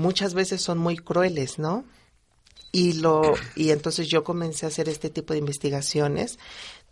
[0.00, 1.84] muchas veces son muy crueles, ¿no?
[2.72, 6.38] Y lo y entonces yo comencé a hacer este tipo de investigaciones,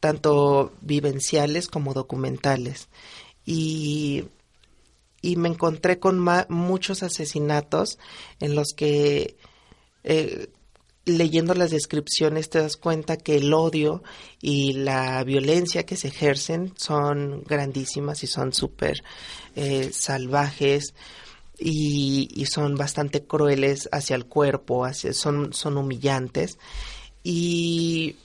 [0.00, 2.88] tanto vivenciales como documentales.
[3.46, 4.24] Y
[5.22, 7.98] y me encontré con ma- muchos asesinatos
[8.40, 9.36] en los que
[10.04, 10.48] eh,
[11.04, 14.02] leyendo las descripciones te das cuenta que el odio
[14.40, 19.02] y la violencia que se ejercen son grandísimas y son súper
[19.56, 20.94] eh, salvajes
[21.58, 26.58] y, son bastante crueles hacia el cuerpo, hacia, son, son humillantes.
[27.22, 28.16] Y,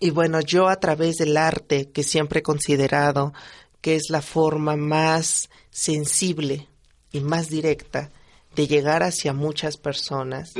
[0.00, 3.32] y bueno, yo a través del arte, que siempre he considerado
[3.80, 6.68] que es la forma más sensible
[7.12, 8.10] y más directa
[8.54, 10.54] de llegar hacia muchas personas,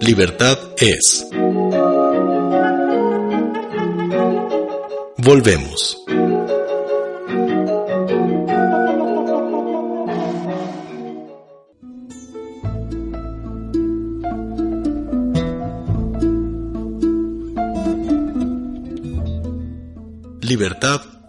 [0.00, 1.26] Libertad es.
[5.18, 6.02] Volvemos.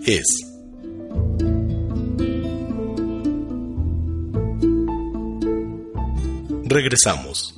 [0.05, 0.25] Es.
[6.65, 7.53] Regresamos.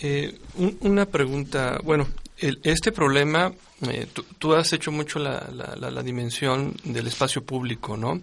[0.00, 2.06] Eh, un- una pregunta, bueno,
[2.38, 3.52] el- este problema,
[3.90, 8.20] eh, tú, tú has hecho mucho la, la- la- la dimensión del espacio público, ¿no?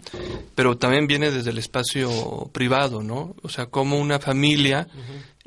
[0.55, 3.35] Pero también viene desde el espacio privado, ¿no?
[3.43, 4.87] O sea, cómo una familia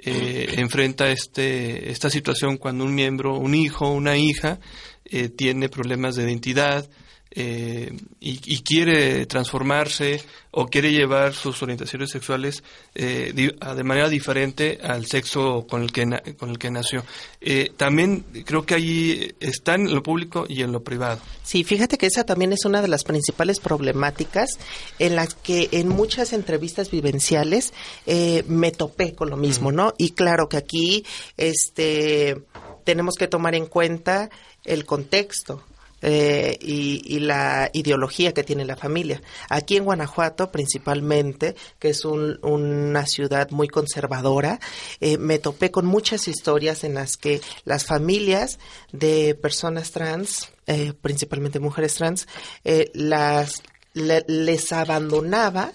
[0.09, 4.59] eh, enfrenta este, esta situación cuando un miembro, un hijo, una hija,
[5.05, 6.89] eh, tiene problemas de identidad,
[7.31, 12.63] eh, y, y quiere transformarse o quiere llevar sus orientaciones sexuales
[12.95, 16.71] eh, di- a- de manera diferente al sexo con el que, na- con el que
[16.71, 17.05] nació.
[17.41, 21.21] Eh, también creo que ahí está en lo público y en lo privado.
[21.45, 24.51] Sí, fíjate que esa también es una de las principales problemáticas
[24.99, 27.73] en las que en muchas entrevistas vivenciales
[28.07, 29.93] eh, me topé con lo mismo, ¿no?
[29.99, 31.05] Y claro que aquí
[31.37, 32.43] este,
[32.85, 34.31] tenemos que tomar en cuenta
[34.65, 35.63] el contexto.
[36.03, 39.21] Eh, y, la ideología que tiene la familia.
[39.49, 44.61] Aquí en Guanajuato, principalmente, que es un- una ciudad muy conservadora,
[45.01, 48.59] eh, me topé con muchas historias en las que las familias
[48.93, 52.29] de personas trans, eh, principalmente mujeres trans,
[52.65, 53.63] eh, las
[53.95, 55.73] le- les abandonaba,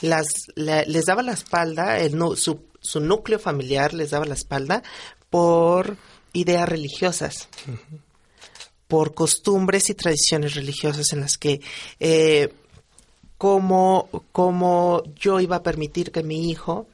[0.00, 4.82] las la- les daba la espalda, el su, su núcleo familiar les daba la espalda
[5.30, 5.96] por
[6.32, 7.48] ideas religiosas
[8.88, 11.60] por costumbres y tradiciones religiosas en las que
[12.00, 12.52] eh,
[13.38, 16.86] cómo, cómo yo iba a permitir que mi hijo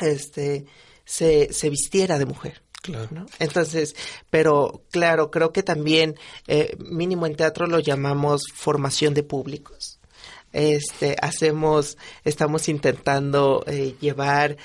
[0.00, 0.66] este
[1.04, 2.62] se, se vistiera de mujer.
[2.82, 3.08] Claro.
[3.12, 3.26] ¿no?
[3.38, 3.94] Entonces,
[4.28, 6.16] pero claro, creo que también,
[6.48, 9.98] eh, mínimo en teatro lo llamamos formación de públicos.
[10.52, 14.56] este, hacemos, estamos intentando eh, llevar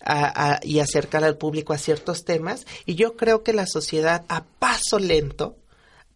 [0.00, 4.24] a- a- y acercar al público a ciertos temas y yo creo que la sociedad
[4.28, 5.56] a paso lento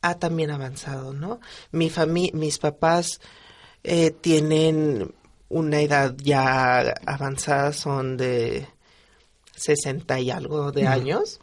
[0.02, 1.40] ha también avanzado, ¿no?
[1.72, 3.20] Mi fami mis papás
[3.84, 5.12] eh, tienen
[5.48, 8.66] una edad ya avanzada, son de
[9.56, 11.40] 60 y algo de años.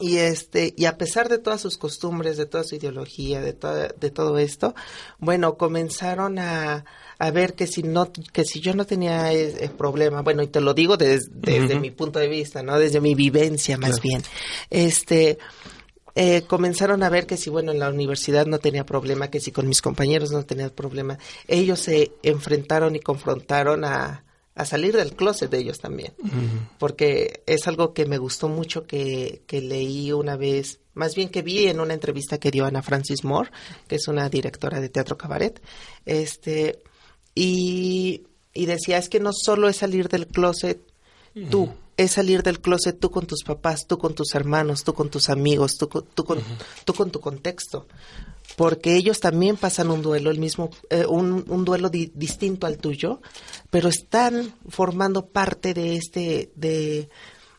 [0.00, 3.88] Y este, y a pesar de todas sus costumbres, de toda su ideología, de toda,
[3.88, 4.74] de todo esto,
[5.18, 6.84] bueno, comenzaron a,
[7.18, 10.60] a ver que si no, que si yo no tenía ese problema, bueno, y te
[10.60, 12.76] lo digo des- desde mi punto de vista, ¿no?
[12.78, 14.02] Desde mi vivencia más Claro.
[14.02, 14.22] bien.
[14.68, 15.38] Este,
[16.14, 19.50] eh, comenzaron a ver que si, bueno, en la universidad no tenía problema, que si
[19.52, 24.24] con mis compañeros no tenía problema, ellos se enfrentaron y confrontaron a,
[24.54, 26.12] a salir del closet de ellos también.
[26.78, 31.42] Porque es algo que me gustó mucho que, que leí una vez, más bien que
[31.42, 33.50] vi en una entrevista que dio Ana Francis Moore,
[33.88, 35.60] que es una directora de teatro cabaret,
[36.04, 36.82] este,
[37.34, 40.80] y, y decía, es que no solo es salir del closet
[41.50, 45.10] tú, es salir del closet tú con tus papás, tú con tus hermanos, tú con
[45.10, 46.40] tus amigos, tú, con- tú, con,
[46.84, 47.86] tú con tu contexto.
[48.56, 52.76] Porque ellos también pasan un duelo, el mismo, eh, un, un duelo di- distinto al
[52.78, 53.20] tuyo,
[53.70, 57.08] pero están formando parte de este, de,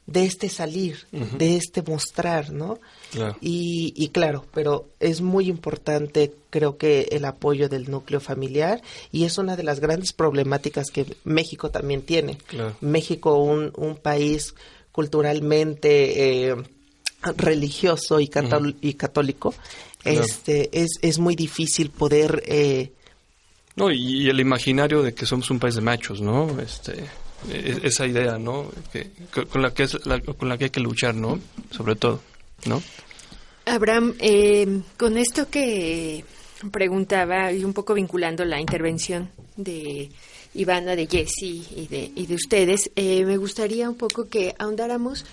[0.08, 2.78] de este salir, de este mostrar, ¿no?
[3.12, 3.36] Claro.
[3.42, 9.24] Y, y claro, pero es muy importante, creo que el apoyo del núcleo familiar y
[9.24, 12.38] es una de las grandes problemáticas que México también tiene.
[12.48, 12.76] Claro.
[12.82, 14.54] México, un, un país
[14.92, 16.56] culturalmente eh,
[17.38, 18.30] religioso y,
[18.82, 19.54] y católico,
[20.04, 20.22] Claro.
[20.22, 22.44] este, es, es muy difícil poder...
[22.46, 22.92] eh,
[23.76, 26.60] No, y, y el imaginario de que somos un país de machos, ¿no?
[26.62, 27.06] Este,
[27.52, 28.72] esa idea, ¿no?
[28.92, 29.12] Que,
[29.50, 31.40] con, la que es, la- con la que hay que luchar, ¿no?
[31.72, 32.22] Sobre todo,
[32.66, 32.82] ¿no?
[33.66, 36.24] Abraham, eh, con esto que
[36.72, 40.10] preguntaba y un poco vinculando la intervención de
[40.54, 45.26] Ivana, de Jesse y de, y de ustedes, eh, me gustaría un poco que ahondáramos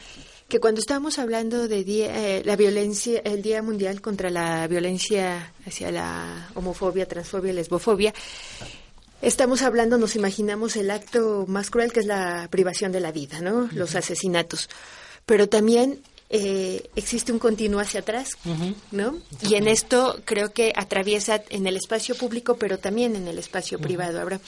[0.48, 5.52] que cuando estábamos hablando de día, eh, la violencia, el Día Mundial contra la violencia
[5.66, 8.12] hacia la homofobia, transfobia, lesbofobia,
[9.22, 13.40] estamos hablando, nos imaginamos el acto más cruel que es la privación de la vida,
[13.40, 13.68] ¿no?
[13.72, 14.68] Los asesinatos.
[15.24, 18.38] Pero también eh, existe un continuo hacia atrás,
[18.90, 19.18] ¿no?
[19.48, 23.78] Y en esto creo que atraviesa en el espacio público, pero también en el espacio
[23.78, 24.20] privado.
[24.20, 24.40] Ahora,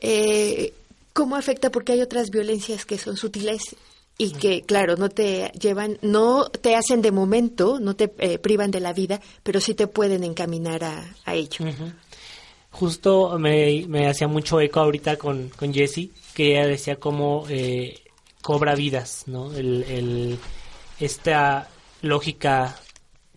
[0.00, 0.72] eh,
[1.12, 1.70] ¿cómo afecta?
[1.70, 3.74] Porque hay otras violencias que son sutiles
[4.18, 8.70] y que, claro, no te llevan, no te hacen de momento, no te eh, privan
[8.70, 11.64] de la vida, pero sí te pueden encaminar a, a ello.
[12.78, 17.98] Justo me, me hacía mucho eco ahorita con, con Jessie, que ella decía cómo eh,
[18.40, 19.52] cobra vidas, ¿no?
[19.52, 20.38] El, el-
[21.00, 21.68] esta
[22.02, 22.76] lógica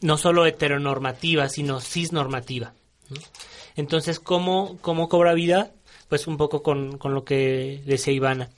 [0.01, 2.73] no solo heteronormativa, sino cisnormativa.
[3.09, 3.17] ¿no?
[3.75, 5.71] Entonces, ¿cómo, ¿cómo cobra vida?
[6.07, 8.49] Pues un poco con, con lo que decía Ivana.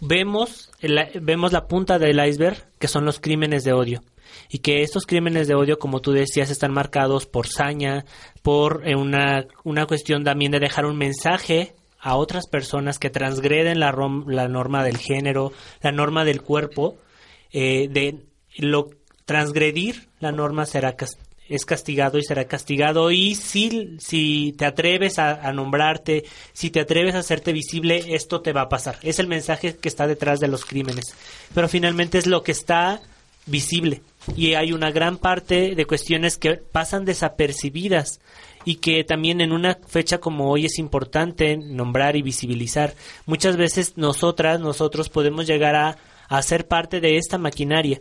[0.00, 0.70] Vemos,
[1.20, 4.02] vemos la punta del iceberg, que son los crímenes de odio.
[4.50, 8.04] Y que estos crímenes de odio, como tú decías, están marcados por saña,
[8.42, 13.80] por eh, una, una cuestión también de dejar un mensaje a otras personas que transgreden
[13.80, 16.96] la, rom- la norma del género, la norma del cuerpo,
[17.52, 18.16] eh, de
[18.56, 18.90] lo
[19.24, 25.18] transgredir la norma será cas- es castigado y será castigado y si, si te atreves
[25.18, 28.98] a nombrarte, si te atreves a hacerte visible, esto te va a pasar.
[29.02, 31.14] Es el mensaje que está detrás de los crímenes.
[31.54, 33.00] Pero finalmente es lo que está
[33.46, 34.02] visible
[34.36, 38.20] y hay una gran parte de cuestiones que pasan desapercibidas
[38.64, 42.94] y que también en una fecha como hoy es importante nombrar y visibilizar.
[43.26, 45.96] Muchas veces nosotras, nosotros podemos llegar a,
[46.28, 48.00] a ser parte de esta maquinaria.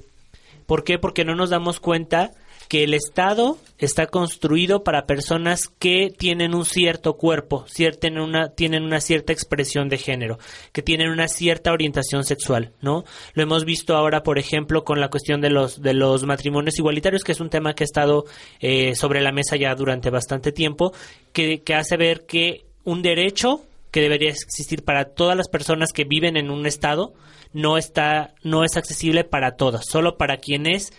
[0.65, 0.99] ¿Por qué?
[0.99, 2.31] Porque no nos damos cuenta
[2.67, 8.83] que el Estado está construido para personas que tienen un cierto cuerpo, tienen una, tienen
[8.83, 10.39] una cierta expresión de género,
[10.71, 13.05] que tienen una cierta orientación sexual, ¿no?
[13.33, 17.23] Lo hemos visto ahora, por ejemplo, con la cuestión de los, de los matrimonios igualitarios,
[17.23, 18.25] que es un tema que ha estado
[18.59, 20.93] eh, sobre la mesa ya durante bastante tiempo,
[21.31, 26.03] que, que hace ver que un derecho que debería existir para todas las personas que
[26.03, 27.13] viven en un estado
[27.53, 30.91] no está no es accesible para todas, solo para quienes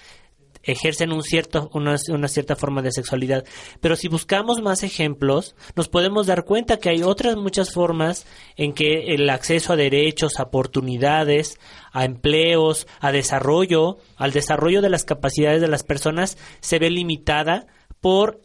[0.63, 3.45] ejercen un cierto, una, una cierta forma de sexualidad.
[3.81, 8.73] Pero si buscamos más ejemplos, nos podemos dar cuenta que hay otras muchas formas en
[8.73, 11.59] que el acceso a derechos, a oportunidades,
[11.93, 17.67] a empleos, a desarrollo, al desarrollo de las capacidades de las personas se ve limitada
[18.01, 18.41] por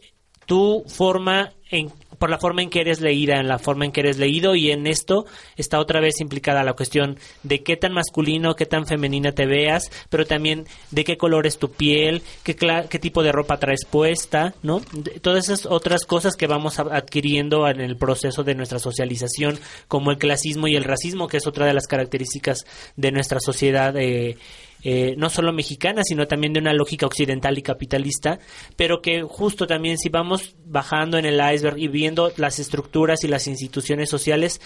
[0.46, 4.00] tu forma en por la forma en que eres leída, en la forma en que
[4.00, 8.54] eres leído y en esto está otra vez implicada la cuestión de qué tan masculino,
[8.54, 12.98] qué tan femenina te veas, pero también de qué color es tu piel, qué, qué
[13.00, 14.80] tipo de ropa traes puesta, ¿no?
[14.92, 19.58] De- todas esas otras cosas que vamos adquiriendo en el proceso de nuestra socialización,
[19.88, 22.64] como el clasismo y el racismo, que es otra de las características
[22.96, 23.94] de nuestra sociedad.
[23.96, 24.36] eh,
[24.84, 28.38] eh, no solo mexicana, sino también de una lógica occidental y capitalista,
[28.76, 33.28] pero que justo también si vamos bajando en el iceberg y viendo las estructuras y
[33.28, 34.60] las instituciones sociales,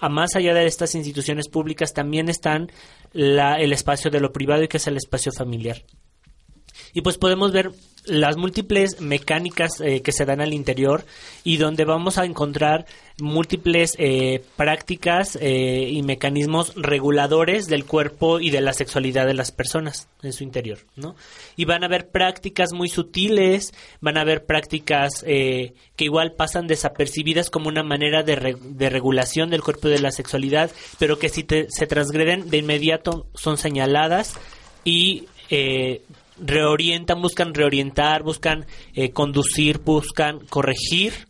[0.00, 2.70] a, más allá de estas instituciones públicas también están
[3.12, 5.82] la- el espacio de lo privado y que es el espacio familiar.
[6.92, 7.70] Y pues podemos ver
[8.06, 11.04] las múltiples mecánicas eh, que se dan al interior
[11.44, 12.86] y donde vamos a encontrar
[13.18, 19.52] múltiples eh, prácticas eh, y mecanismos reguladores del cuerpo y de la sexualidad de las
[19.52, 21.16] personas en su interior, ¿no?
[21.56, 26.66] Y van a haber prácticas muy sutiles, van a haber prácticas eh, que igual pasan
[26.66, 31.18] desapercibidas como una manera de, re- de regulación del cuerpo y de la sexualidad, pero
[31.18, 34.34] que si te- se transgreden de inmediato son señaladas
[34.84, 36.02] y eh,
[36.38, 41.26] reorientan, buscan reorientar, buscan eh, conducir, buscan corregir,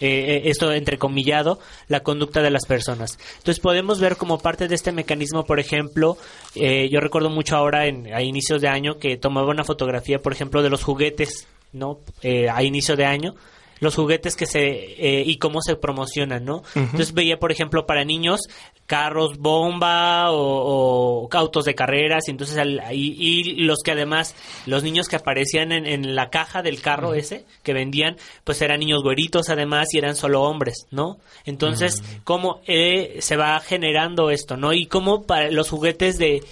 [0.00, 3.18] eh, eh, esto entrecomillado, la conducta de las personas.
[3.38, 6.16] Entonces podemos ver como parte de este mecanismo, por ejemplo,
[6.54, 10.32] eh, yo recuerdo mucho ahora en, a inicios de año que tomaba una fotografía, por
[10.32, 11.98] ejemplo, de los juguetes, ¿no?
[12.22, 13.34] Eh, a inicio de año
[13.82, 16.62] los juguetes que se eh, y cómo se promocionan, ¿no?
[16.74, 18.40] Entonces veía, por ejemplo, para niños
[18.86, 24.34] carros bomba o, o autos de carreras y entonces al- y, y los que además
[24.66, 28.80] los niños que aparecían en, en la caja del carro ese que vendían pues eran
[28.80, 31.18] niños güeritos además y eran solo hombres, ¿no?
[31.44, 34.72] Entonces cómo eh, se va generando esto, ¿no?
[34.72, 36.42] Y cómo para los juguetes de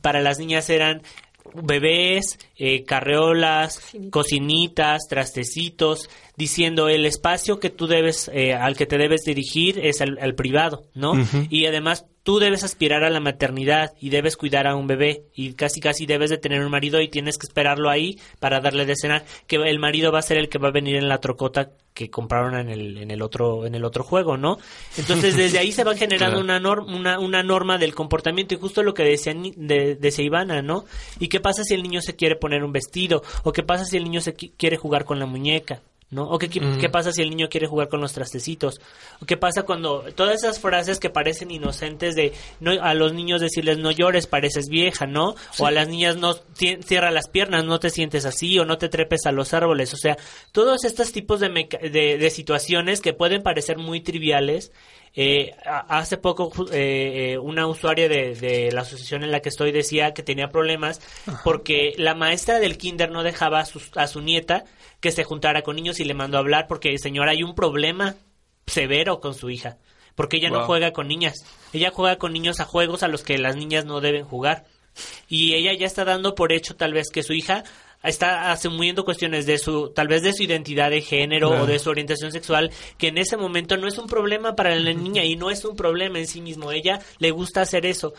[0.00, 1.02] para las niñas eran
[1.54, 3.80] bebés, eh, carreolas,
[4.10, 10.00] cocinitas, trastecitos, diciendo el espacio que tú debes, eh, al que te debes dirigir es
[10.00, 11.14] al, al privado, ¿no?
[11.50, 15.54] Y además tú debes aspirar a la maternidad y debes cuidar a un bebé y
[15.54, 18.94] casi casi debes de tener un marido y tienes que esperarlo ahí para darle de
[18.96, 21.70] cenar, que el marido va a ser el que va a venir en la trocota
[21.94, 24.58] que compraron en el, en el otro en el otro juego, ¿no?
[24.96, 26.44] Entonces desde ahí se va generando Claro.
[26.44, 30.62] una norma una, una norma del comportamiento y justo lo que decía de, decía Ivana,
[30.62, 30.84] ¿no?
[31.18, 33.96] ¿Y qué pasa si el niño se quiere poner un vestido o qué pasa si
[33.96, 35.82] el niño se qui- quiere jugar con la muñeca?
[36.12, 36.28] ¿No?
[36.28, 38.82] ¿O qué, qué pasa si el niño quiere jugar con los trastecitos?
[39.22, 43.40] ¿O qué pasa cuando todas esas frases que parecen inocentes de no, a los niños
[43.40, 45.34] decirles no llores, pareces vieja, ¿no?
[45.58, 48.90] O a las niñas no cierra las piernas, no te sientes así o no te
[48.90, 49.94] trepes a los árboles.
[49.94, 50.18] O sea,
[50.52, 54.70] todos estos tipos de, meca- de, de situaciones que pueden parecer muy triviales.
[55.14, 59.70] Eh, hace poco eh, eh, una usuaria de, de la asociación en la que estoy
[59.70, 61.02] decía que tenía problemas
[61.44, 64.64] porque la maestra del kinder no dejaba a su, a su nieta
[65.00, 68.14] que se juntara con niños y le mandó a hablar porque señora hay un problema
[68.66, 69.76] severo con su hija
[70.14, 71.44] porque ella no juega con niñas.
[71.72, 74.64] Ella juega con niños a juegos a los que las niñas no deben jugar.
[75.28, 77.64] Y ella ya está dando por hecho tal vez que su hija
[78.02, 81.90] está asumiendo cuestiones de su tal vez de su identidad de género o de su
[81.90, 85.50] orientación sexual que en ese momento no es un problema para la niña y no
[85.50, 86.72] es un problema en sí mismo.
[86.72, 88.14] Ella le gusta hacer eso.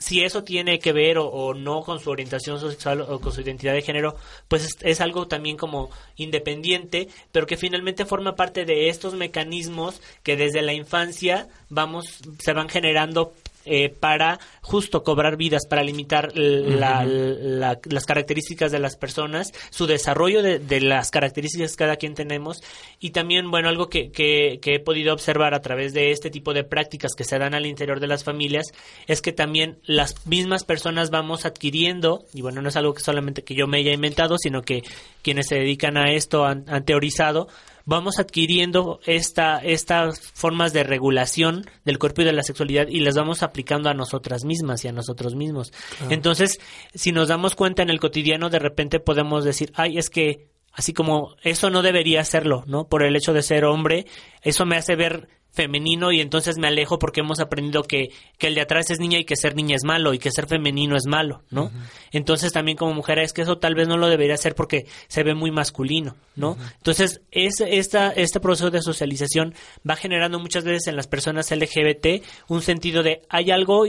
[0.00, 3.40] Si eso tiene que ver o, o no con su orientación sexual o con su
[3.40, 4.14] identidad de género,
[4.46, 10.00] pues es, es algo también como independiente, pero que finalmente forma parte de estos mecanismos
[10.22, 13.32] que desde la infancia vamos se van generando
[13.68, 19.86] eh, para justo cobrar vidas, para limitar la- la- las características de las personas, su
[19.86, 22.62] desarrollo de, de las características que cada quien tenemos.
[23.00, 26.52] Y también, bueno, algo que, que- que he podido observar a través de este tipo
[26.54, 28.66] de prácticas que se dan al interior de las familias
[29.06, 33.42] es que también las mismas personas vamos adquiriendo, y bueno, no es algo que solamente
[33.44, 34.82] que yo me haya inventado, sino que
[35.22, 37.48] quienes se dedican a esto han, han teorizado,
[37.88, 43.14] vamos adquiriendo esta, estas formas de regulación del cuerpo y de la sexualidad y las
[43.14, 45.72] vamos aplicando a nosotras mismas y a nosotros mismos.
[46.10, 46.60] Entonces,
[46.94, 50.92] si nos damos cuenta en el cotidiano, de repente podemos decir, ay, es que así
[50.92, 52.86] como eso no debería serlo, ¿no?
[52.86, 54.06] Por el hecho de ser hombre,
[54.42, 58.54] eso me hace ver femenino y entonces me alejo porque hemos aprendido que, que el
[58.54, 61.06] de atrás es niña y que ser niña es malo y que ser femenino es
[61.06, 61.72] malo, ¿no?
[62.12, 65.24] Entonces también como mujer es que eso tal vez no lo debería hacer porque se
[65.24, 66.56] ve muy masculino, ¿no?
[66.76, 69.54] Entonces es, esta, este proceso de socialización
[69.88, 73.82] va generando muchas veces en las personas LGBT un sentido de hay algo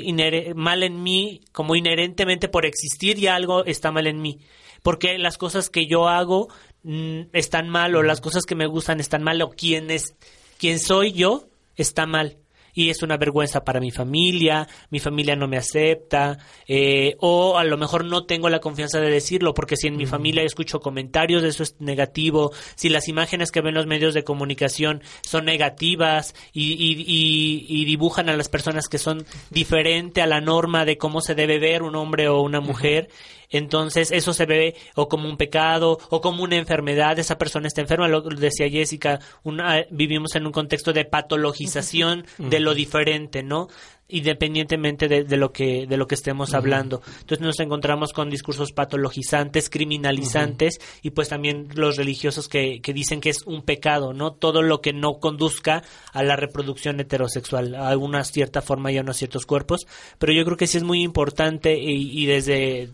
[0.55, 4.39] mal en mí como inherentemente por existir y algo está mal en mí
[4.81, 6.49] porque las cosas que yo hago
[6.83, 10.15] mm, están mal o las cosas que me gustan están mal o quién es
[10.57, 12.37] quién soy yo está mal.
[12.71, 17.63] Y es una vergüenza para mi familia, mi familia no me acepta, eh, o a
[17.63, 21.41] lo mejor no tengo la confianza de decirlo, porque si en mi familia escucho comentarios
[21.41, 26.35] de eso es negativo, si las imágenes que ven los medios de comunicación son negativas
[26.53, 30.97] y, y, y, y dibujan a las personas que son diferente a la norma de
[30.97, 33.09] cómo se debe ver un hombre o una mujer,
[33.49, 37.81] entonces eso se ve o como un pecado o como una enfermedad, esa persona está
[37.81, 43.67] enferma, lo decía Jessica, una, vivimos en un contexto de patologización de lo diferente, ¿no?
[44.09, 47.01] independientemente de, de, lo que de lo que estemos hablando.
[47.19, 53.21] Entonces nos encontramos con discursos patologizantes criminalizantes y pues también los religiosos que, que dicen
[53.21, 57.95] que es un pecado no todo lo que no conduzca a la reproducción heterosexual a
[57.97, 59.85] una cierta forma y a unos ciertos cuerpos.
[60.17, 62.89] Pero yo creo que sí es muy importante y, y desde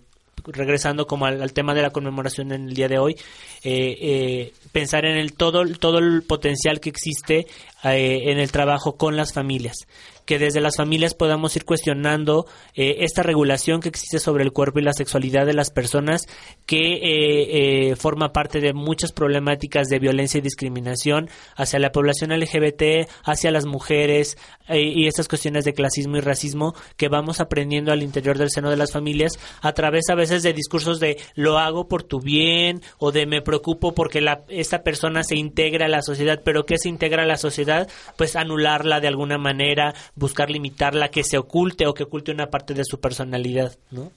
[0.48, 3.16] regresando como al, tema de la conmemoración en el día de hoy,
[3.64, 7.48] eh, eh, pensar en el todo, todo el potencial que existe
[7.84, 9.88] eh, en el trabajo con las familias
[10.26, 14.80] que desde las familias podamos ir cuestionando eh, esta regulación que existe sobre el cuerpo
[14.80, 16.24] y la sexualidad de las personas
[16.66, 22.32] que eh, eh, forma parte de muchas problemáticas de violencia y discriminación hacia la población
[22.32, 28.02] LGBT, hacia las mujeres y estas cuestiones de clasismo y racismo que vamos aprendiendo al
[28.02, 31.88] interior del seno de las familias a través a veces de discursos de lo hago
[31.88, 36.02] por tu bien o de me preocupo porque la, esta persona se integra a la
[36.02, 37.88] sociedad, pero ¿qué se integra a la sociedad?
[38.18, 42.74] Pues anularla de alguna manera, buscar limitarla, que se oculte o que oculte una parte
[42.74, 44.12] de su personalidad, ¿no?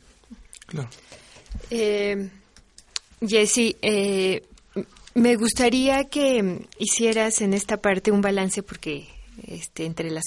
[0.66, 0.88] Claro.
[1.70, 2.28] Eh,
[3.26, 4.42] Jessy, eh,
[5.14, 9.08] me gustaría que hicieras en esta parte un balance porque
[9.46, 10.24] este, entre las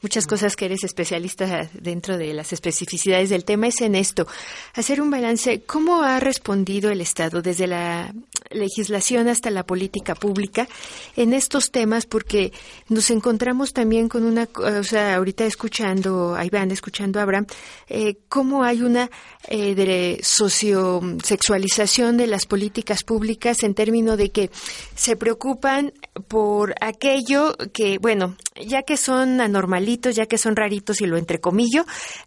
[0.00, 4.26] muchas cosas que eres especialista dentro de las especificidades del tema es en esto,
[4.74, 8.14] hacer un balance, ¿cómo ha respondido el Estado desde la
[8.50, 10.68] legislación hasta la política pública
[11.16, 12.06] en estos temas?
[12.06, 12.52] Porque
[12.88, 17.46] nos encontramos también con una, o sea, ahorita escuchando a Iván, escuchando a Abraham,
[17.88, 19.10] eh, cómo hay una
[19.48, 24.50] eh, de sociosexualización de las políticas públicas en términos de que
[24.94, 25.92] se preocupan
[26.28, 31.84] por aquello que, bueno, ya que son anormalitos, ya que son raritos y lo entrecomillo,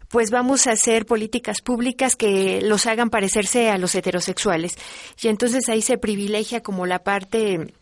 [0.08, 4.76] pues vamos a hacer políticas públicas que los hagan parecerse a los heterosexuales.
[5.22, 7.72] Y entonces ahí se privilegia como la parte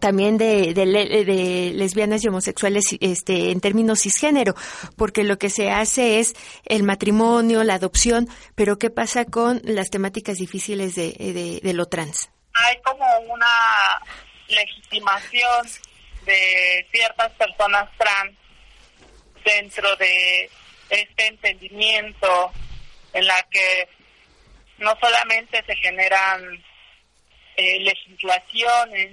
[0.00, 4.54] también de, de, de, lesbianas y homosexuales este, en términos cisgénero,
[4.96, 9.90] porque lo que se hace es el matrimonio, la adopción, pero ¿qué pasa con las
[9.90, 12.30] temáticas difíciles de, de lo trans?
[12.54, 13.04] Hay como
[13.34, 13.46] una
[14.48, 15.66] legitimación
[16.24, 18.36] de ciertas personas trans
[19.44, 20.50] dentro de
[20.90, 22.52] este entendimiento
[23.12, 23.88] en la que
[24.78, 26.62] no solamente se generan
[27.56, 29.12] eh, legislaciones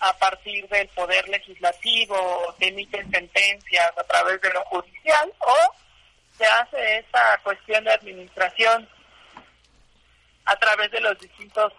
[0.00, 5.74] a partir del poder legislativo, se emiten sentencias a través de lo judicial o
[6.36, 8.88] se hace esta cuestión de administración
[10.44, 11.72] a través de los distintos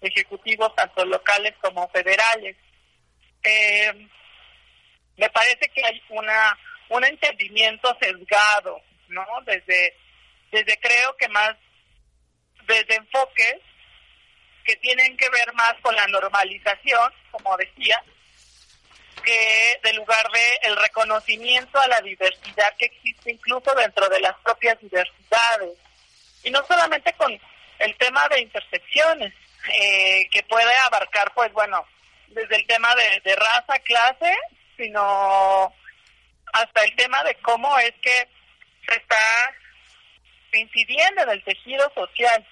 [0.00, 2.56] ejecutivos, tanto locales como federales.
[3.44, 4.08] Eh,
[5.16, 9.24] me parece que hay una un entendimiento sesgado, ¿no?
[9.44, 9.96] Desde,
[10.50, 11.56] desde creo que más,
[12.66, 13.56] desde enfoques
[14.64, 18.02] que tienen que ver más con la normalización, como decía,
[19.22, 24.34] que del lugar de el reconocimiento a la diversidad que existe incluso dentro de las
[24.40, 25.78] propias diversidades.
[26.42, 27.38] Y no solamente con
[27.78, 29.32] el tema de intersecciones,
[29.80, 31.86] eh, que puede abarcar, pues bueno,
[32.28, 34.36] desde el tema de, de raza, clase,
[34.76, 35.72] sino
[36.52, 38.28] hasta el tema de cómo es que
[38.86, 39.54] se está
[40.52, 42.46] incidiendo en el tejido social.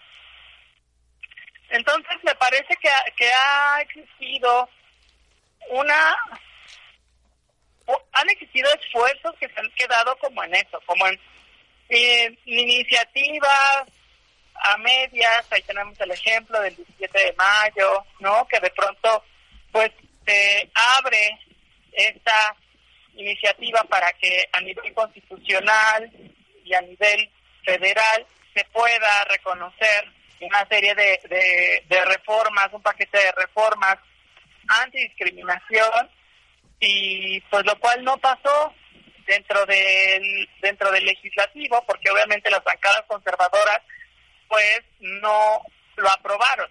[1.71, 4.69] Entonces me parece que, que ha existido
[5.71, 6.17] una
[8.13, 11.19] han existido esfuerzos que se han quedado como en eso, como en,
[12.45, 13.85] iniciativas
[14.55, 18.47] a medias, ahí tenemos el ejemplo del 17 de mayo, ¿no?
[18.49, 19.25] Que de pronto
[19.73, 19.91] pues
[20.27, 21.39] se abre
[21.93, 22.55] esta
[23.15, 26.11] iniciativa para que a nivel constitucional
[26.65, 27.31] y a nivel
[27.65, 30.09] federal se pueda reconocer
[30.41, 33.97] una serie de, de, reformas, un paquete de reformas
[34.69, 36.11] antidiscriminación
[36.79, 38.73] y pues lo cual no pasó
[39.27, 43.81] dentro del dentro del legislativo porque obviamente las bancadas conservadoras
[44.49, 45.63] pues no
[45.97, 46.71] lo aprobaron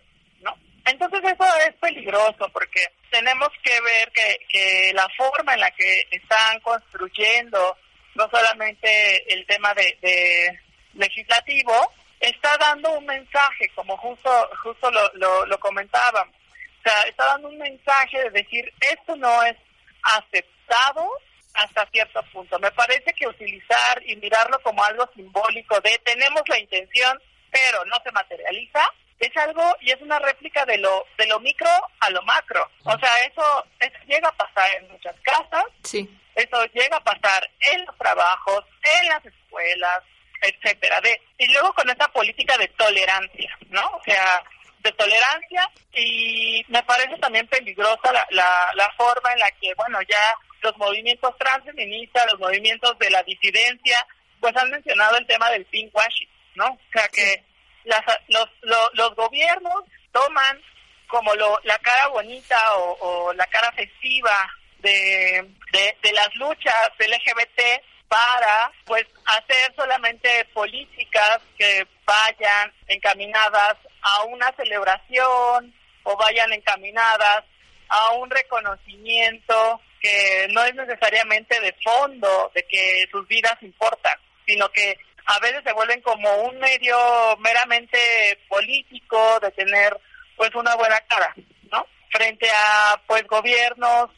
[0.85, 6.07] entonces eso es peligroso porque tenemos que ver que, que la forma en la que
[6.11, 7.77] están construyendo
[8.15, 10.59] no solamente el tema de, de
[10.93, 14.29] legislativo, está dando un mensaje, como justo
[14.63, 16.35] justo lo, lo, lo comentábamos.
[16.79, 19.55] O sea, está dando un mensaje de decir, esto no es
[20.03, 21.07] aceptado
[21.53, 22.57] hasta cierto punto.
[22.59, 27.19] Me parece que utilizar y mirarlo como algo simbólico de tenemos la intención,
[27.51, 28.81] pero no se materializa,
[29.21, 31.69] es algo y es una réplica de lo de lo micro
[31.99, 32.69] a lo macro.
[32.85, 36.09] O sea, eso, eso llega a pasar en muchas casas, Sí.
[36.35, 38.65] eso llega a pasar en los trabajos,
[38.99, 39.99] en las escuelas,
[40.41, 40.99] etcétera.
[41.01, 43.85] De, y luego con esa política de tolerancia, ¿no?
[43.87, 44.43] O sea,
[44.79, 49.99] de tolerancia y me parece también peligrosa la, la, la forma en la que, bueno,
[50.09, 50.21] ya
[50.63, 54.05] los movimientos transfeministas, los movimientos de la disidencia,
[54.39, 56.65] pues han mencionado el tema del pinkwashing, ¿no?
[56.65, 57.43] O sea, que
[57.85, 60.61] las, los, lo- los gobiernos toman
[61.07, 66.89] como lo, la cara bonita o, o la cara festiva de, de, de las luchas
[66.99, 67.61] LGBT
[68.07, 75.73] para pues hacer solamente políticas que vayan encaminadas a una celebración
[76.03, 77.43] o vayan encaminadas
[77.89, 84.69] a un reconocimiento que no es necesariamente de fondo de que sus vidas importan, sino
[84.71, 84.97] que
[85.31, 86.97] a veces se vuelven como un medio
[87.37, 89.97] meramente político de tener
[90.35, 91.33] pues una buena cara,
[91.71, 91.85] ¿no?
[92.11, 94.09] Frente a pues gobiernos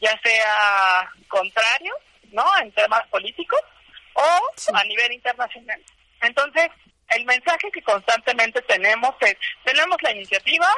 [0.00, 1.96] ya sea contrarios,
[2.30, 2.46] ¿no?
[2.62, 3.60] En temas políticos
[4.14, 5.80] o a nivel internacional.
[6.22, 6.68] Entonces,
[7.10, 10.68] el mensaje que constantemente tenemos es, tenemos la iniciativa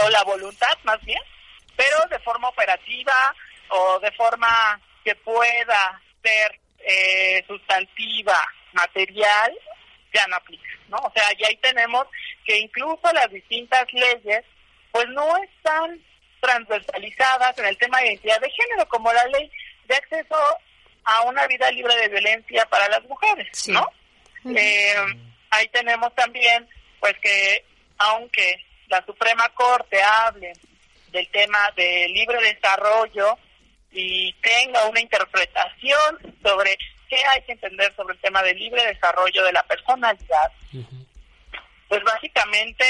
[0.00, 1.22] o la voluntad más bien,
[1.76, 3.34] pero de forma operativa
[3.70, 8.38] o de forma que pueda ser eh, sustantiva,
[8.78, 9.52] material,
[10.12, 10.96] ya no aplica, ¿no?
[10.98, 12.06] O sea, y ahí tenemos
[12.44, 14.44] que incluso las distintas leyes,
[14.90, 16.00] pues no están
[16.40, 19.50] transversalizadas en el tema de identidad de género, como la ley
[19.86, 20.36] de acceso
[21.04, 23.90] a una vida libre de violencia para las mujeres, ¿no?
[24.56, 24.94] Eh,
[25.50, 26.68] ahí tenemos también,
[27.00, 27.64] pues que
[27.98, 30.52] aunque la Suprema Corte hable
[31.10, 33.38] del tema de libre desarrollo
[33.90, 36.78] y tenga una interpretación sobre
[37.08, 40.52] qué hay que entender sobre el tema del libre desarrollo de la personalidad,
[41.88, 42.84] pues básicamente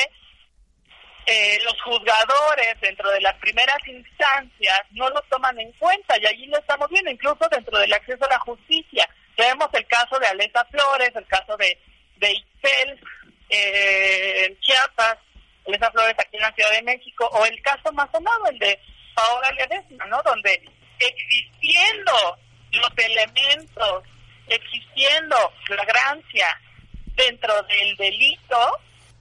[1.27, 6.47] eh, los juzgadores dentro de las primeras instancias no lo toman en cuenta y allí
[6.47, 9.09] lo estamos viendo, incluso dentro del acceso a la justicia.
[9.37, 11.79] Tenemos el caso de Alesa Flores, el caso de,
[12.17, 13.01] de Itzel
[13.51, 15.19] eh, en Chiapas,
[15.67, 18.81] Alesa Flores aquí en la Ciudad de México, o el caso más sonado, el de
[19.15, 20.23] Paola Ledesma, ¿no?
[20.23, 20.63] Donde
[20.99, 22.39] existiendo
[22.73, 24.05] los elementos,
[24.47, 26.47] existiendo flagrancia
[27.15, 28.79] dentro del delito,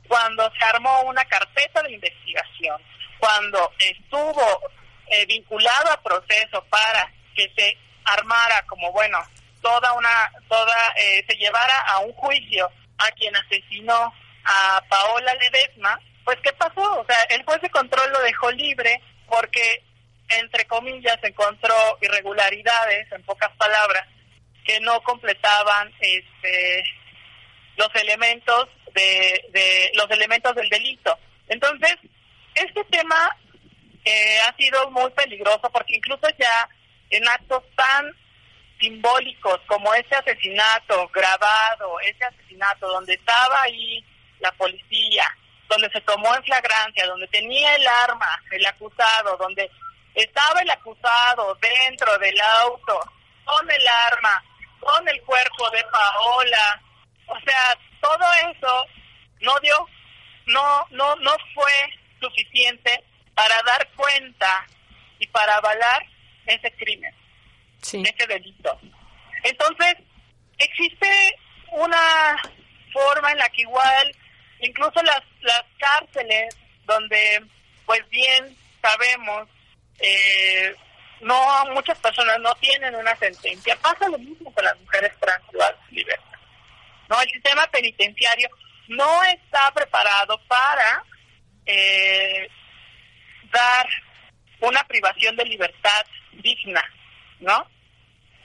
[0.07, 2.81] cuando se armó una carpeta de investigación,
[3.19, 4.61] cuando estuvo
[5.07, 9.17] eh, vinculado a proceso para que se armara como bueno
[9.61, 14.13] toda una toda eh, se llevara a un juicio a quien asesinó
[14.45, 19.01] a Paola Ledesma, pues qué pasó, o sea el juez de control lo dejó libre
[19.27, 19.83] porque
[20.29, 24.07] entre comillas encontró irregularidades en pocas palabras
[24.65, 26.83] que no completaban este
[27.77, 31.17] los elementos de, de los elementos del delito.
[31.47, 31.95] Entonces,
[32.55, 33.37] este tema
[34.03, 36.69] eh, ha sido muy peligroso porque incluso ya
[37.09, 38.11] en actos tan
[38.79, 44.03] simbólicos como ese asesinato grabado, ese asesinato donde estaba ahí
[44.39, 45.25] la policía,
[45.69, 49.69] donde se tomó en flagrancia, donde tenía el arma el acusado, donde
[50.23, 52.99] estaba el acusado dentro del auto
[53.45, 54.43] con el arma,
[54.79, 56.81] con el cuerpo de Paola,
[57.27, 58.85] o sea, todo eso
[59.41, 59.87] no dio,
[60.47, 61.71] no, no, no fue
[62.19, 63.03] suficiente
[63.35, 64.65] para dar cuenta
[65.19, 66.05] y para avalar
[66.47, 67.13] ese crimen,
[67.81, 68.79] ese delito.
[69.43, 69.97] Entonces,
[70.57, 71.39] existe
[71.71, 72.35] una
[72.91, 74.15] forma en la que igual,
[74.61, 77.45] incluso las, las cárceles, donde
[77.85, 79.47] pues bien sabemos,
[79.99, 80.75] eh,
[81.21, 85.43] no muchas personas no tienen una sentencia, pasa lo mismo con las mujeres trans
[85.89, 86.39] libertad.
[87.09, 88.49] No, el sistema penitenciario
[88.89, 91.03] no está preparado para
[91.65, 92.47] eh,
[93.51, 93.87] dar
[94.59, 96.83] una privación de libertad digna,
[97.39, 97.67] ¿no?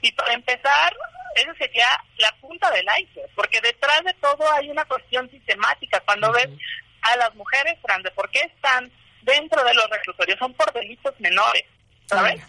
[0.01, 0.95] Y para empezar,
[1.35, 1.85] eso sería
[2.17, 5.99] la punta del iceberg, porque detrás de todo hay una cuestión sistemática.
[6.01, 6.49] Cuando ves
[7.01, 8.91] a las mujeres trans, ¿por qué están
[9.23, 10.39] dentro de los reclutorios?
[10.39, 11.63] Son por delitos menores,
[12.07, 12.41] ¿sabes?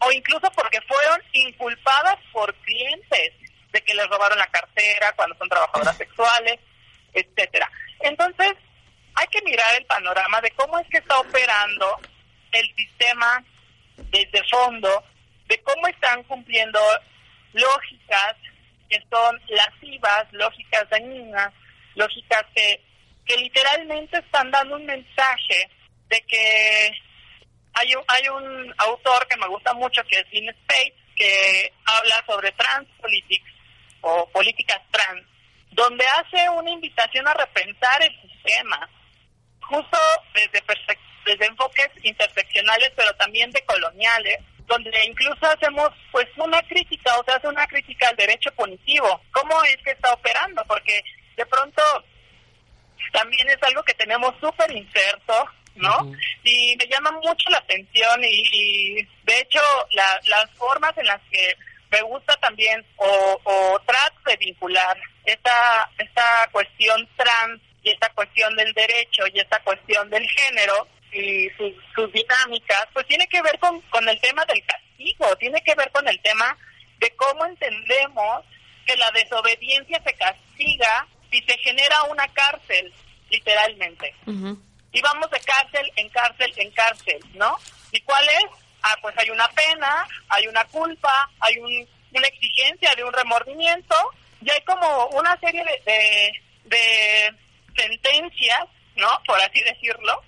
[0.00, 3.32] O incluso porque fueron inculpadas por clientes
[3.72, 6.58] de que les robaron la cartera cuando son trabajadoras sexuales,
[7.12, 7.70] etcétera.
[8.00, 8.52] Entonces,
[9.14, 11.98] hay que mirar el panorama de cómo es que está operando
[12.52, 13.44] el sistema
[13.96, 15.04] desde fondo,
[15.46, 16.80] de cómo están cumpliendo
[17.52, 18.36] lógicas
[18.88, 21.52] que son lascivas, lógicas dañinas,
[21.94, 22.80] lógicas que,
[23.26, 25.70] que literalmente están dando un mensaje
[26.08, 26.90] de que
[27.74, 32.24] hay un, hay un autor que me gusta mucho que es Dean Spade, que habla
[32.26, 33.50] sobre trans politics
[34.00, 35.26] o políticas trans,
[35.72, 38.88] donde hace una invitación a repensar el sistema,
[39.60, 39.98] justo
[40.34, 40.62] desde,
[41.24, 47.36] desde enfoques interseccionales, pero también de coloniales, donde incluso hacemos pues una crítica, o sea,
[47.36, 49.20] hace una crítica al derecho punitivo.
[49.32, 50.62] ¿Cómo es que está operando?
[50.66, 51.02] Porque
[51.36, 51.82] de pronto
[53.12, 56.12] también es algo que tenemos súper inserto, ¿no?
[56.44, 58.94] Y me llama mucho la atención y,
[59.24, 59.60] de hecho
[59.90, 61.56] las formas en las que
[61.90, 68.54] me gusta también o, o trato de vincular esta, esta cuestión trans y esta cuestión
[68.56, 73.80] del derecho y esta cuestión del género y sus, dinámicas, pues tiene que ver con,
[73.82, 76.56] con el tema del castigo, tiene que ver con el tema
[76.98, 78.44] de cómo entendemos
[78.86, 82.92] que la desobediencia se castiga si se genera una cárcel,
[83.30, 84.14] literalmente.
[84.92, 87.56] Y vamos de cárcel en cárcel en cárcel, ¿no?
[87.92, 88.46] ¿Y cuál es?
[88.82, 93.96] Ah, pues hay una pena, hay una culpa, hay un, una exigencia de un remordimiento,
[94.40, 96.32] y hay como una serie de,
[96.64, 97.34] de,
[97.76, 98.64] sentencias,
[98.96, 99.08] ¿no?
[99.26, 100.22] Por así decirlo,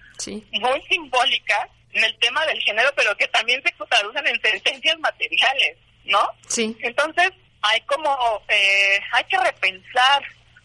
[0.52, 5.78] muy simbólicas en el tema del género, pero que también se traducen en sentencias materiales,
[6.04, 6.28] ¿no?
[6.46, 6.76] Sí.
[6.80, 7.30] Entonces,
[7.62, 10.22] hay como, eh, hay que repensar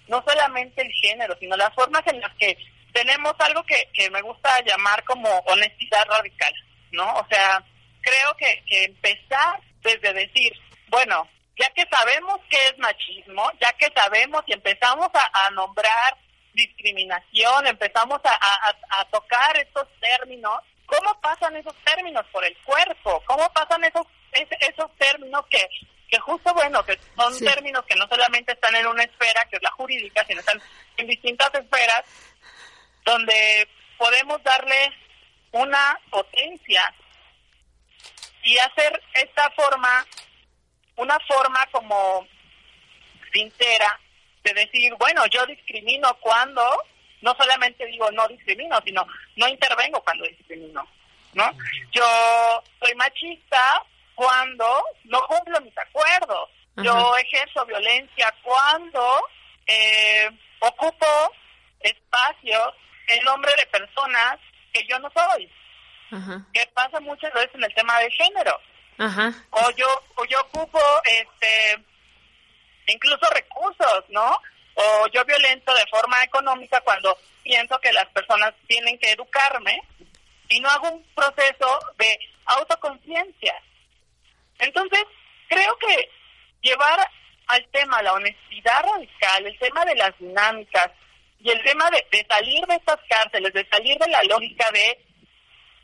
[0.07, 2.57] no solamente el género, sino las formas en las que
[2.95, 6.53] tenemos algo que, que me gusta llamar como honestidad radical,
[6.91, 7.13] ¿no?
[7.15, 7.61] O sea,
[8.01, 10.53] creo que, que empezar desde decir,
[10.87, 11.27] bueno,
[11.59, 16.17] ya que sabemos qué es machismo, ya que sabemos y empezamos a, nombrar
[16.53, 23.21] discriminación, empezamos a, a, tocar estos términos, ¿cómo pasan esos términos por el cuerpo?
[23.27, 25.67] ¿Cómo pasan esos, esos términos que
[26.09, 29.63] que justo, bueno, que son términos que no solamente están en una esfera, que es
[29.63, 30.61] la jurídica, sino están
[30.97, 32.03] en distintas esferas,
[33.05, 34.91] donde podemos darle
[35.51, 36.93] una potencia
[38.43, 40.05] y hacer esta forma,
[40.97, 42.27] una forma como
[43.31, 43.99] sincera
[44.43, 46.61] de decir, bueno, yo discrimino cuando,
[47.21, 50.87] no solamente digo no discrimino, sino no intervengo cuando discrimino,
[51.33, 51.51] ¿no?
[51.91, 53.83] Yo soy machista
[54.13, 56.49] cuando no cumplo mis acuerdos.
[56.77, 59.25] Yo ejerzo violencia cuando
[59.65, 60.29] eh,
[60.59, 61.07] ocupo
[61.79, 62.73] espacios
[63.07, 64.37] en nombre de personas
[64.73, 65.51] que yo no soy.
[66.53, 68.59] Que pasa muchas veces en el tema de género.
[69.51, 71.83] O yo o yo ocupo este
[72.87, 74.37] incluso recursos, ¿no?
[74.75, 79.81] O yo violento de forma económica cuando pienso que las personas tienen que educarme
[80.49, 83.55] y no hago un proceso de autoconciencia.
[84.59, 85.03] Entonces,
[85.47, 86.09] creo que
[86.61, 86.99] llevar
[87.47, 90.91] al tema la honestidad radical, el tema de las dinámicas
[91.39, 94.99] y el tema de, salir de estas cárceles, de salir de la lógica de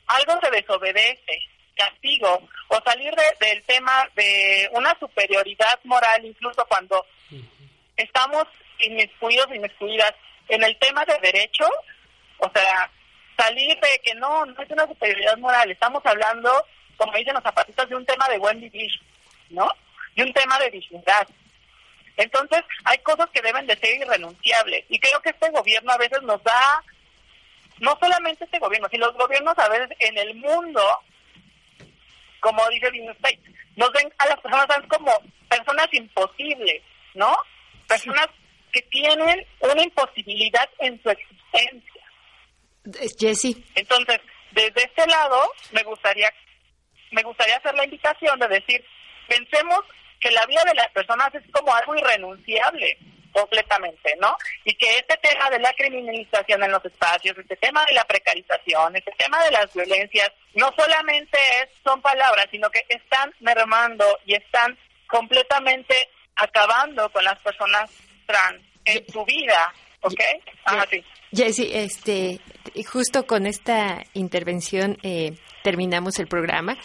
[0.08, 1.44] algo se desobedece,
[1.76, 7.06] castigo, o salir del tema de una superioridad moral, incluso cuando
[7.96, 8.46] estamos
[8.80, 10.14] inmiscuidos, inmiscuidas
[10.50, 11.70] en el tema de derecho,
[12.40, 12.90] o sea,
[13.38, 16.52] salir de que no, no es una superioridad moral, estamos hablando
[17.02, 18.92] como dicen los zapatistas, de un tema de buen vivir,
[19.50, 19.68] ¿no?
[20.16, 21.28] De un tema de dignidad.
[22.18, 24.86] Entonces, hay cosas que deben de ser irrenunciables.
[24.90, 26.84] Y creo que este gobierno a veces nos da,
[27.80, 30.82] no solamente este gobierno, sino los gobiernos a veces en el mundo,
[32.40, 33.42] como dice Dino State,
[33.76, 35.12] nos ven a las personas como
[35.50, 36.84] personas imposibles,
[37.14, 37.36] ¿no?
[37.88, 38.28] Personas
[38.72, 42.04] que tienen una imposibilidad en su existencia.
[43.20, 43.64] Jessie.
[43.76, 44.20] Entonces,
[44.52, 46.30] desde este lado, me gustaría
[47.12, 48.84] me gustaría hacer la invitación de decir,
[49.28, 49.82] pensemos
[50.22, 52.98] que la vida de las personas es como algo irrenunciable
[53.32, 54.36] completamente, ¿no?
[54.66, 58.96] Y que este tema de la criminalización en los espacios, este tema de la precarización,
[58.96, 64.36] este tema de las violencias, no solamente es, son palabras, sino que están mermando y
[64.36, 65.96] están completamente
[66.36, 67.90] acabando con las personas
[68.26, 70.22] trans en su vida, ¿ok?
[70.66, 71.04] Ajá, sí.
[71.34, 72.40] Jessy, este,
[72.86, 75.34] justo con esta intervención eh,
[75.64, 76.78] terminamos el programa.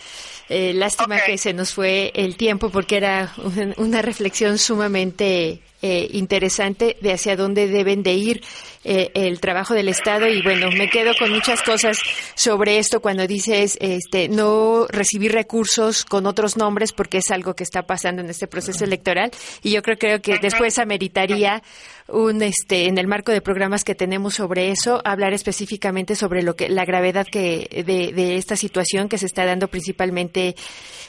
[0.48, 3.32] Eh, lástima que se nos fue el tiempo porque era
[3.78, 8.42] una reflexión sumamente eh, interesante de hacia dónde deben de ir
[8.84, 10.28] eh, el trabajo del Estado.
[10.28, 11.98] Y bueno, me quedo con muchas cosas
[12.34, 17.64] sobre esto cuando dices este no recibir recursos con otros nombres porque es algo que
[17.64, 19.32] está pasando en este proceso electoral.
[19.62, 21.62] Y yo creo, creo que después ameritaría
[22.08, 26.56] un este en el marco de programas que tenemos sobre eso hablar específicamente sobre lo
[26.56, 30.54] que la gravedad que de, de esta situación que se está dando principalmente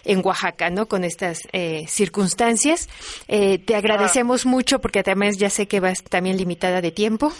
[0.04, 0.88] en Oaxaca, ¿no?
[0.88, 2.90] Con estas eh, circunstancias.
[3.28, 7.32] Eh, te agradecemos mucho mucho porque además ya sé que vas también limitada de tiempo.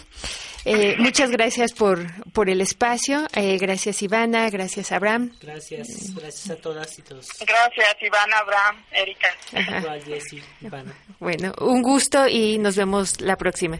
[0.70, 1.98] Eh, muchas gracias por,
[2.32, 3.26] por el espacio.
[3.34, 5.32] Eh, gracias Ivana, gracias Abraham.
[5.40, 7.26] Gracias, gracias a todas y todos.
[7.40, 9.28] Gracias, Ivana, Abraham, Erika.
[9.52, 10.92] Igual, Jessy, Ivana.
[11.18, 13.78] Bueno, un gusto y nos vemos la próxima.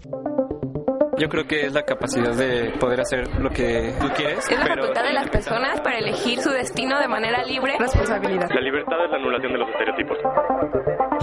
[1.19, 4.39] Yo creo que es la capacidad de poder hacer lo que tú quieres.
[4.39, 7.77] Es la pero facultad de las personas para elegir su destino de manera libre.
[7.79, 8.49] Responsabilidad.
[8.49, 10.19] La libertad es la anulación de los estereotipos.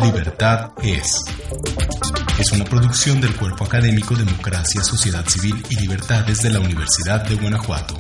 [0.02, 1.22] Libertad es.
[2.38, 7.36] Es una producción del Cuerpo Académico Democracia, Sociedad Civil y Libertades de la Universidad de
[7.36, 7.96] Guanajuato.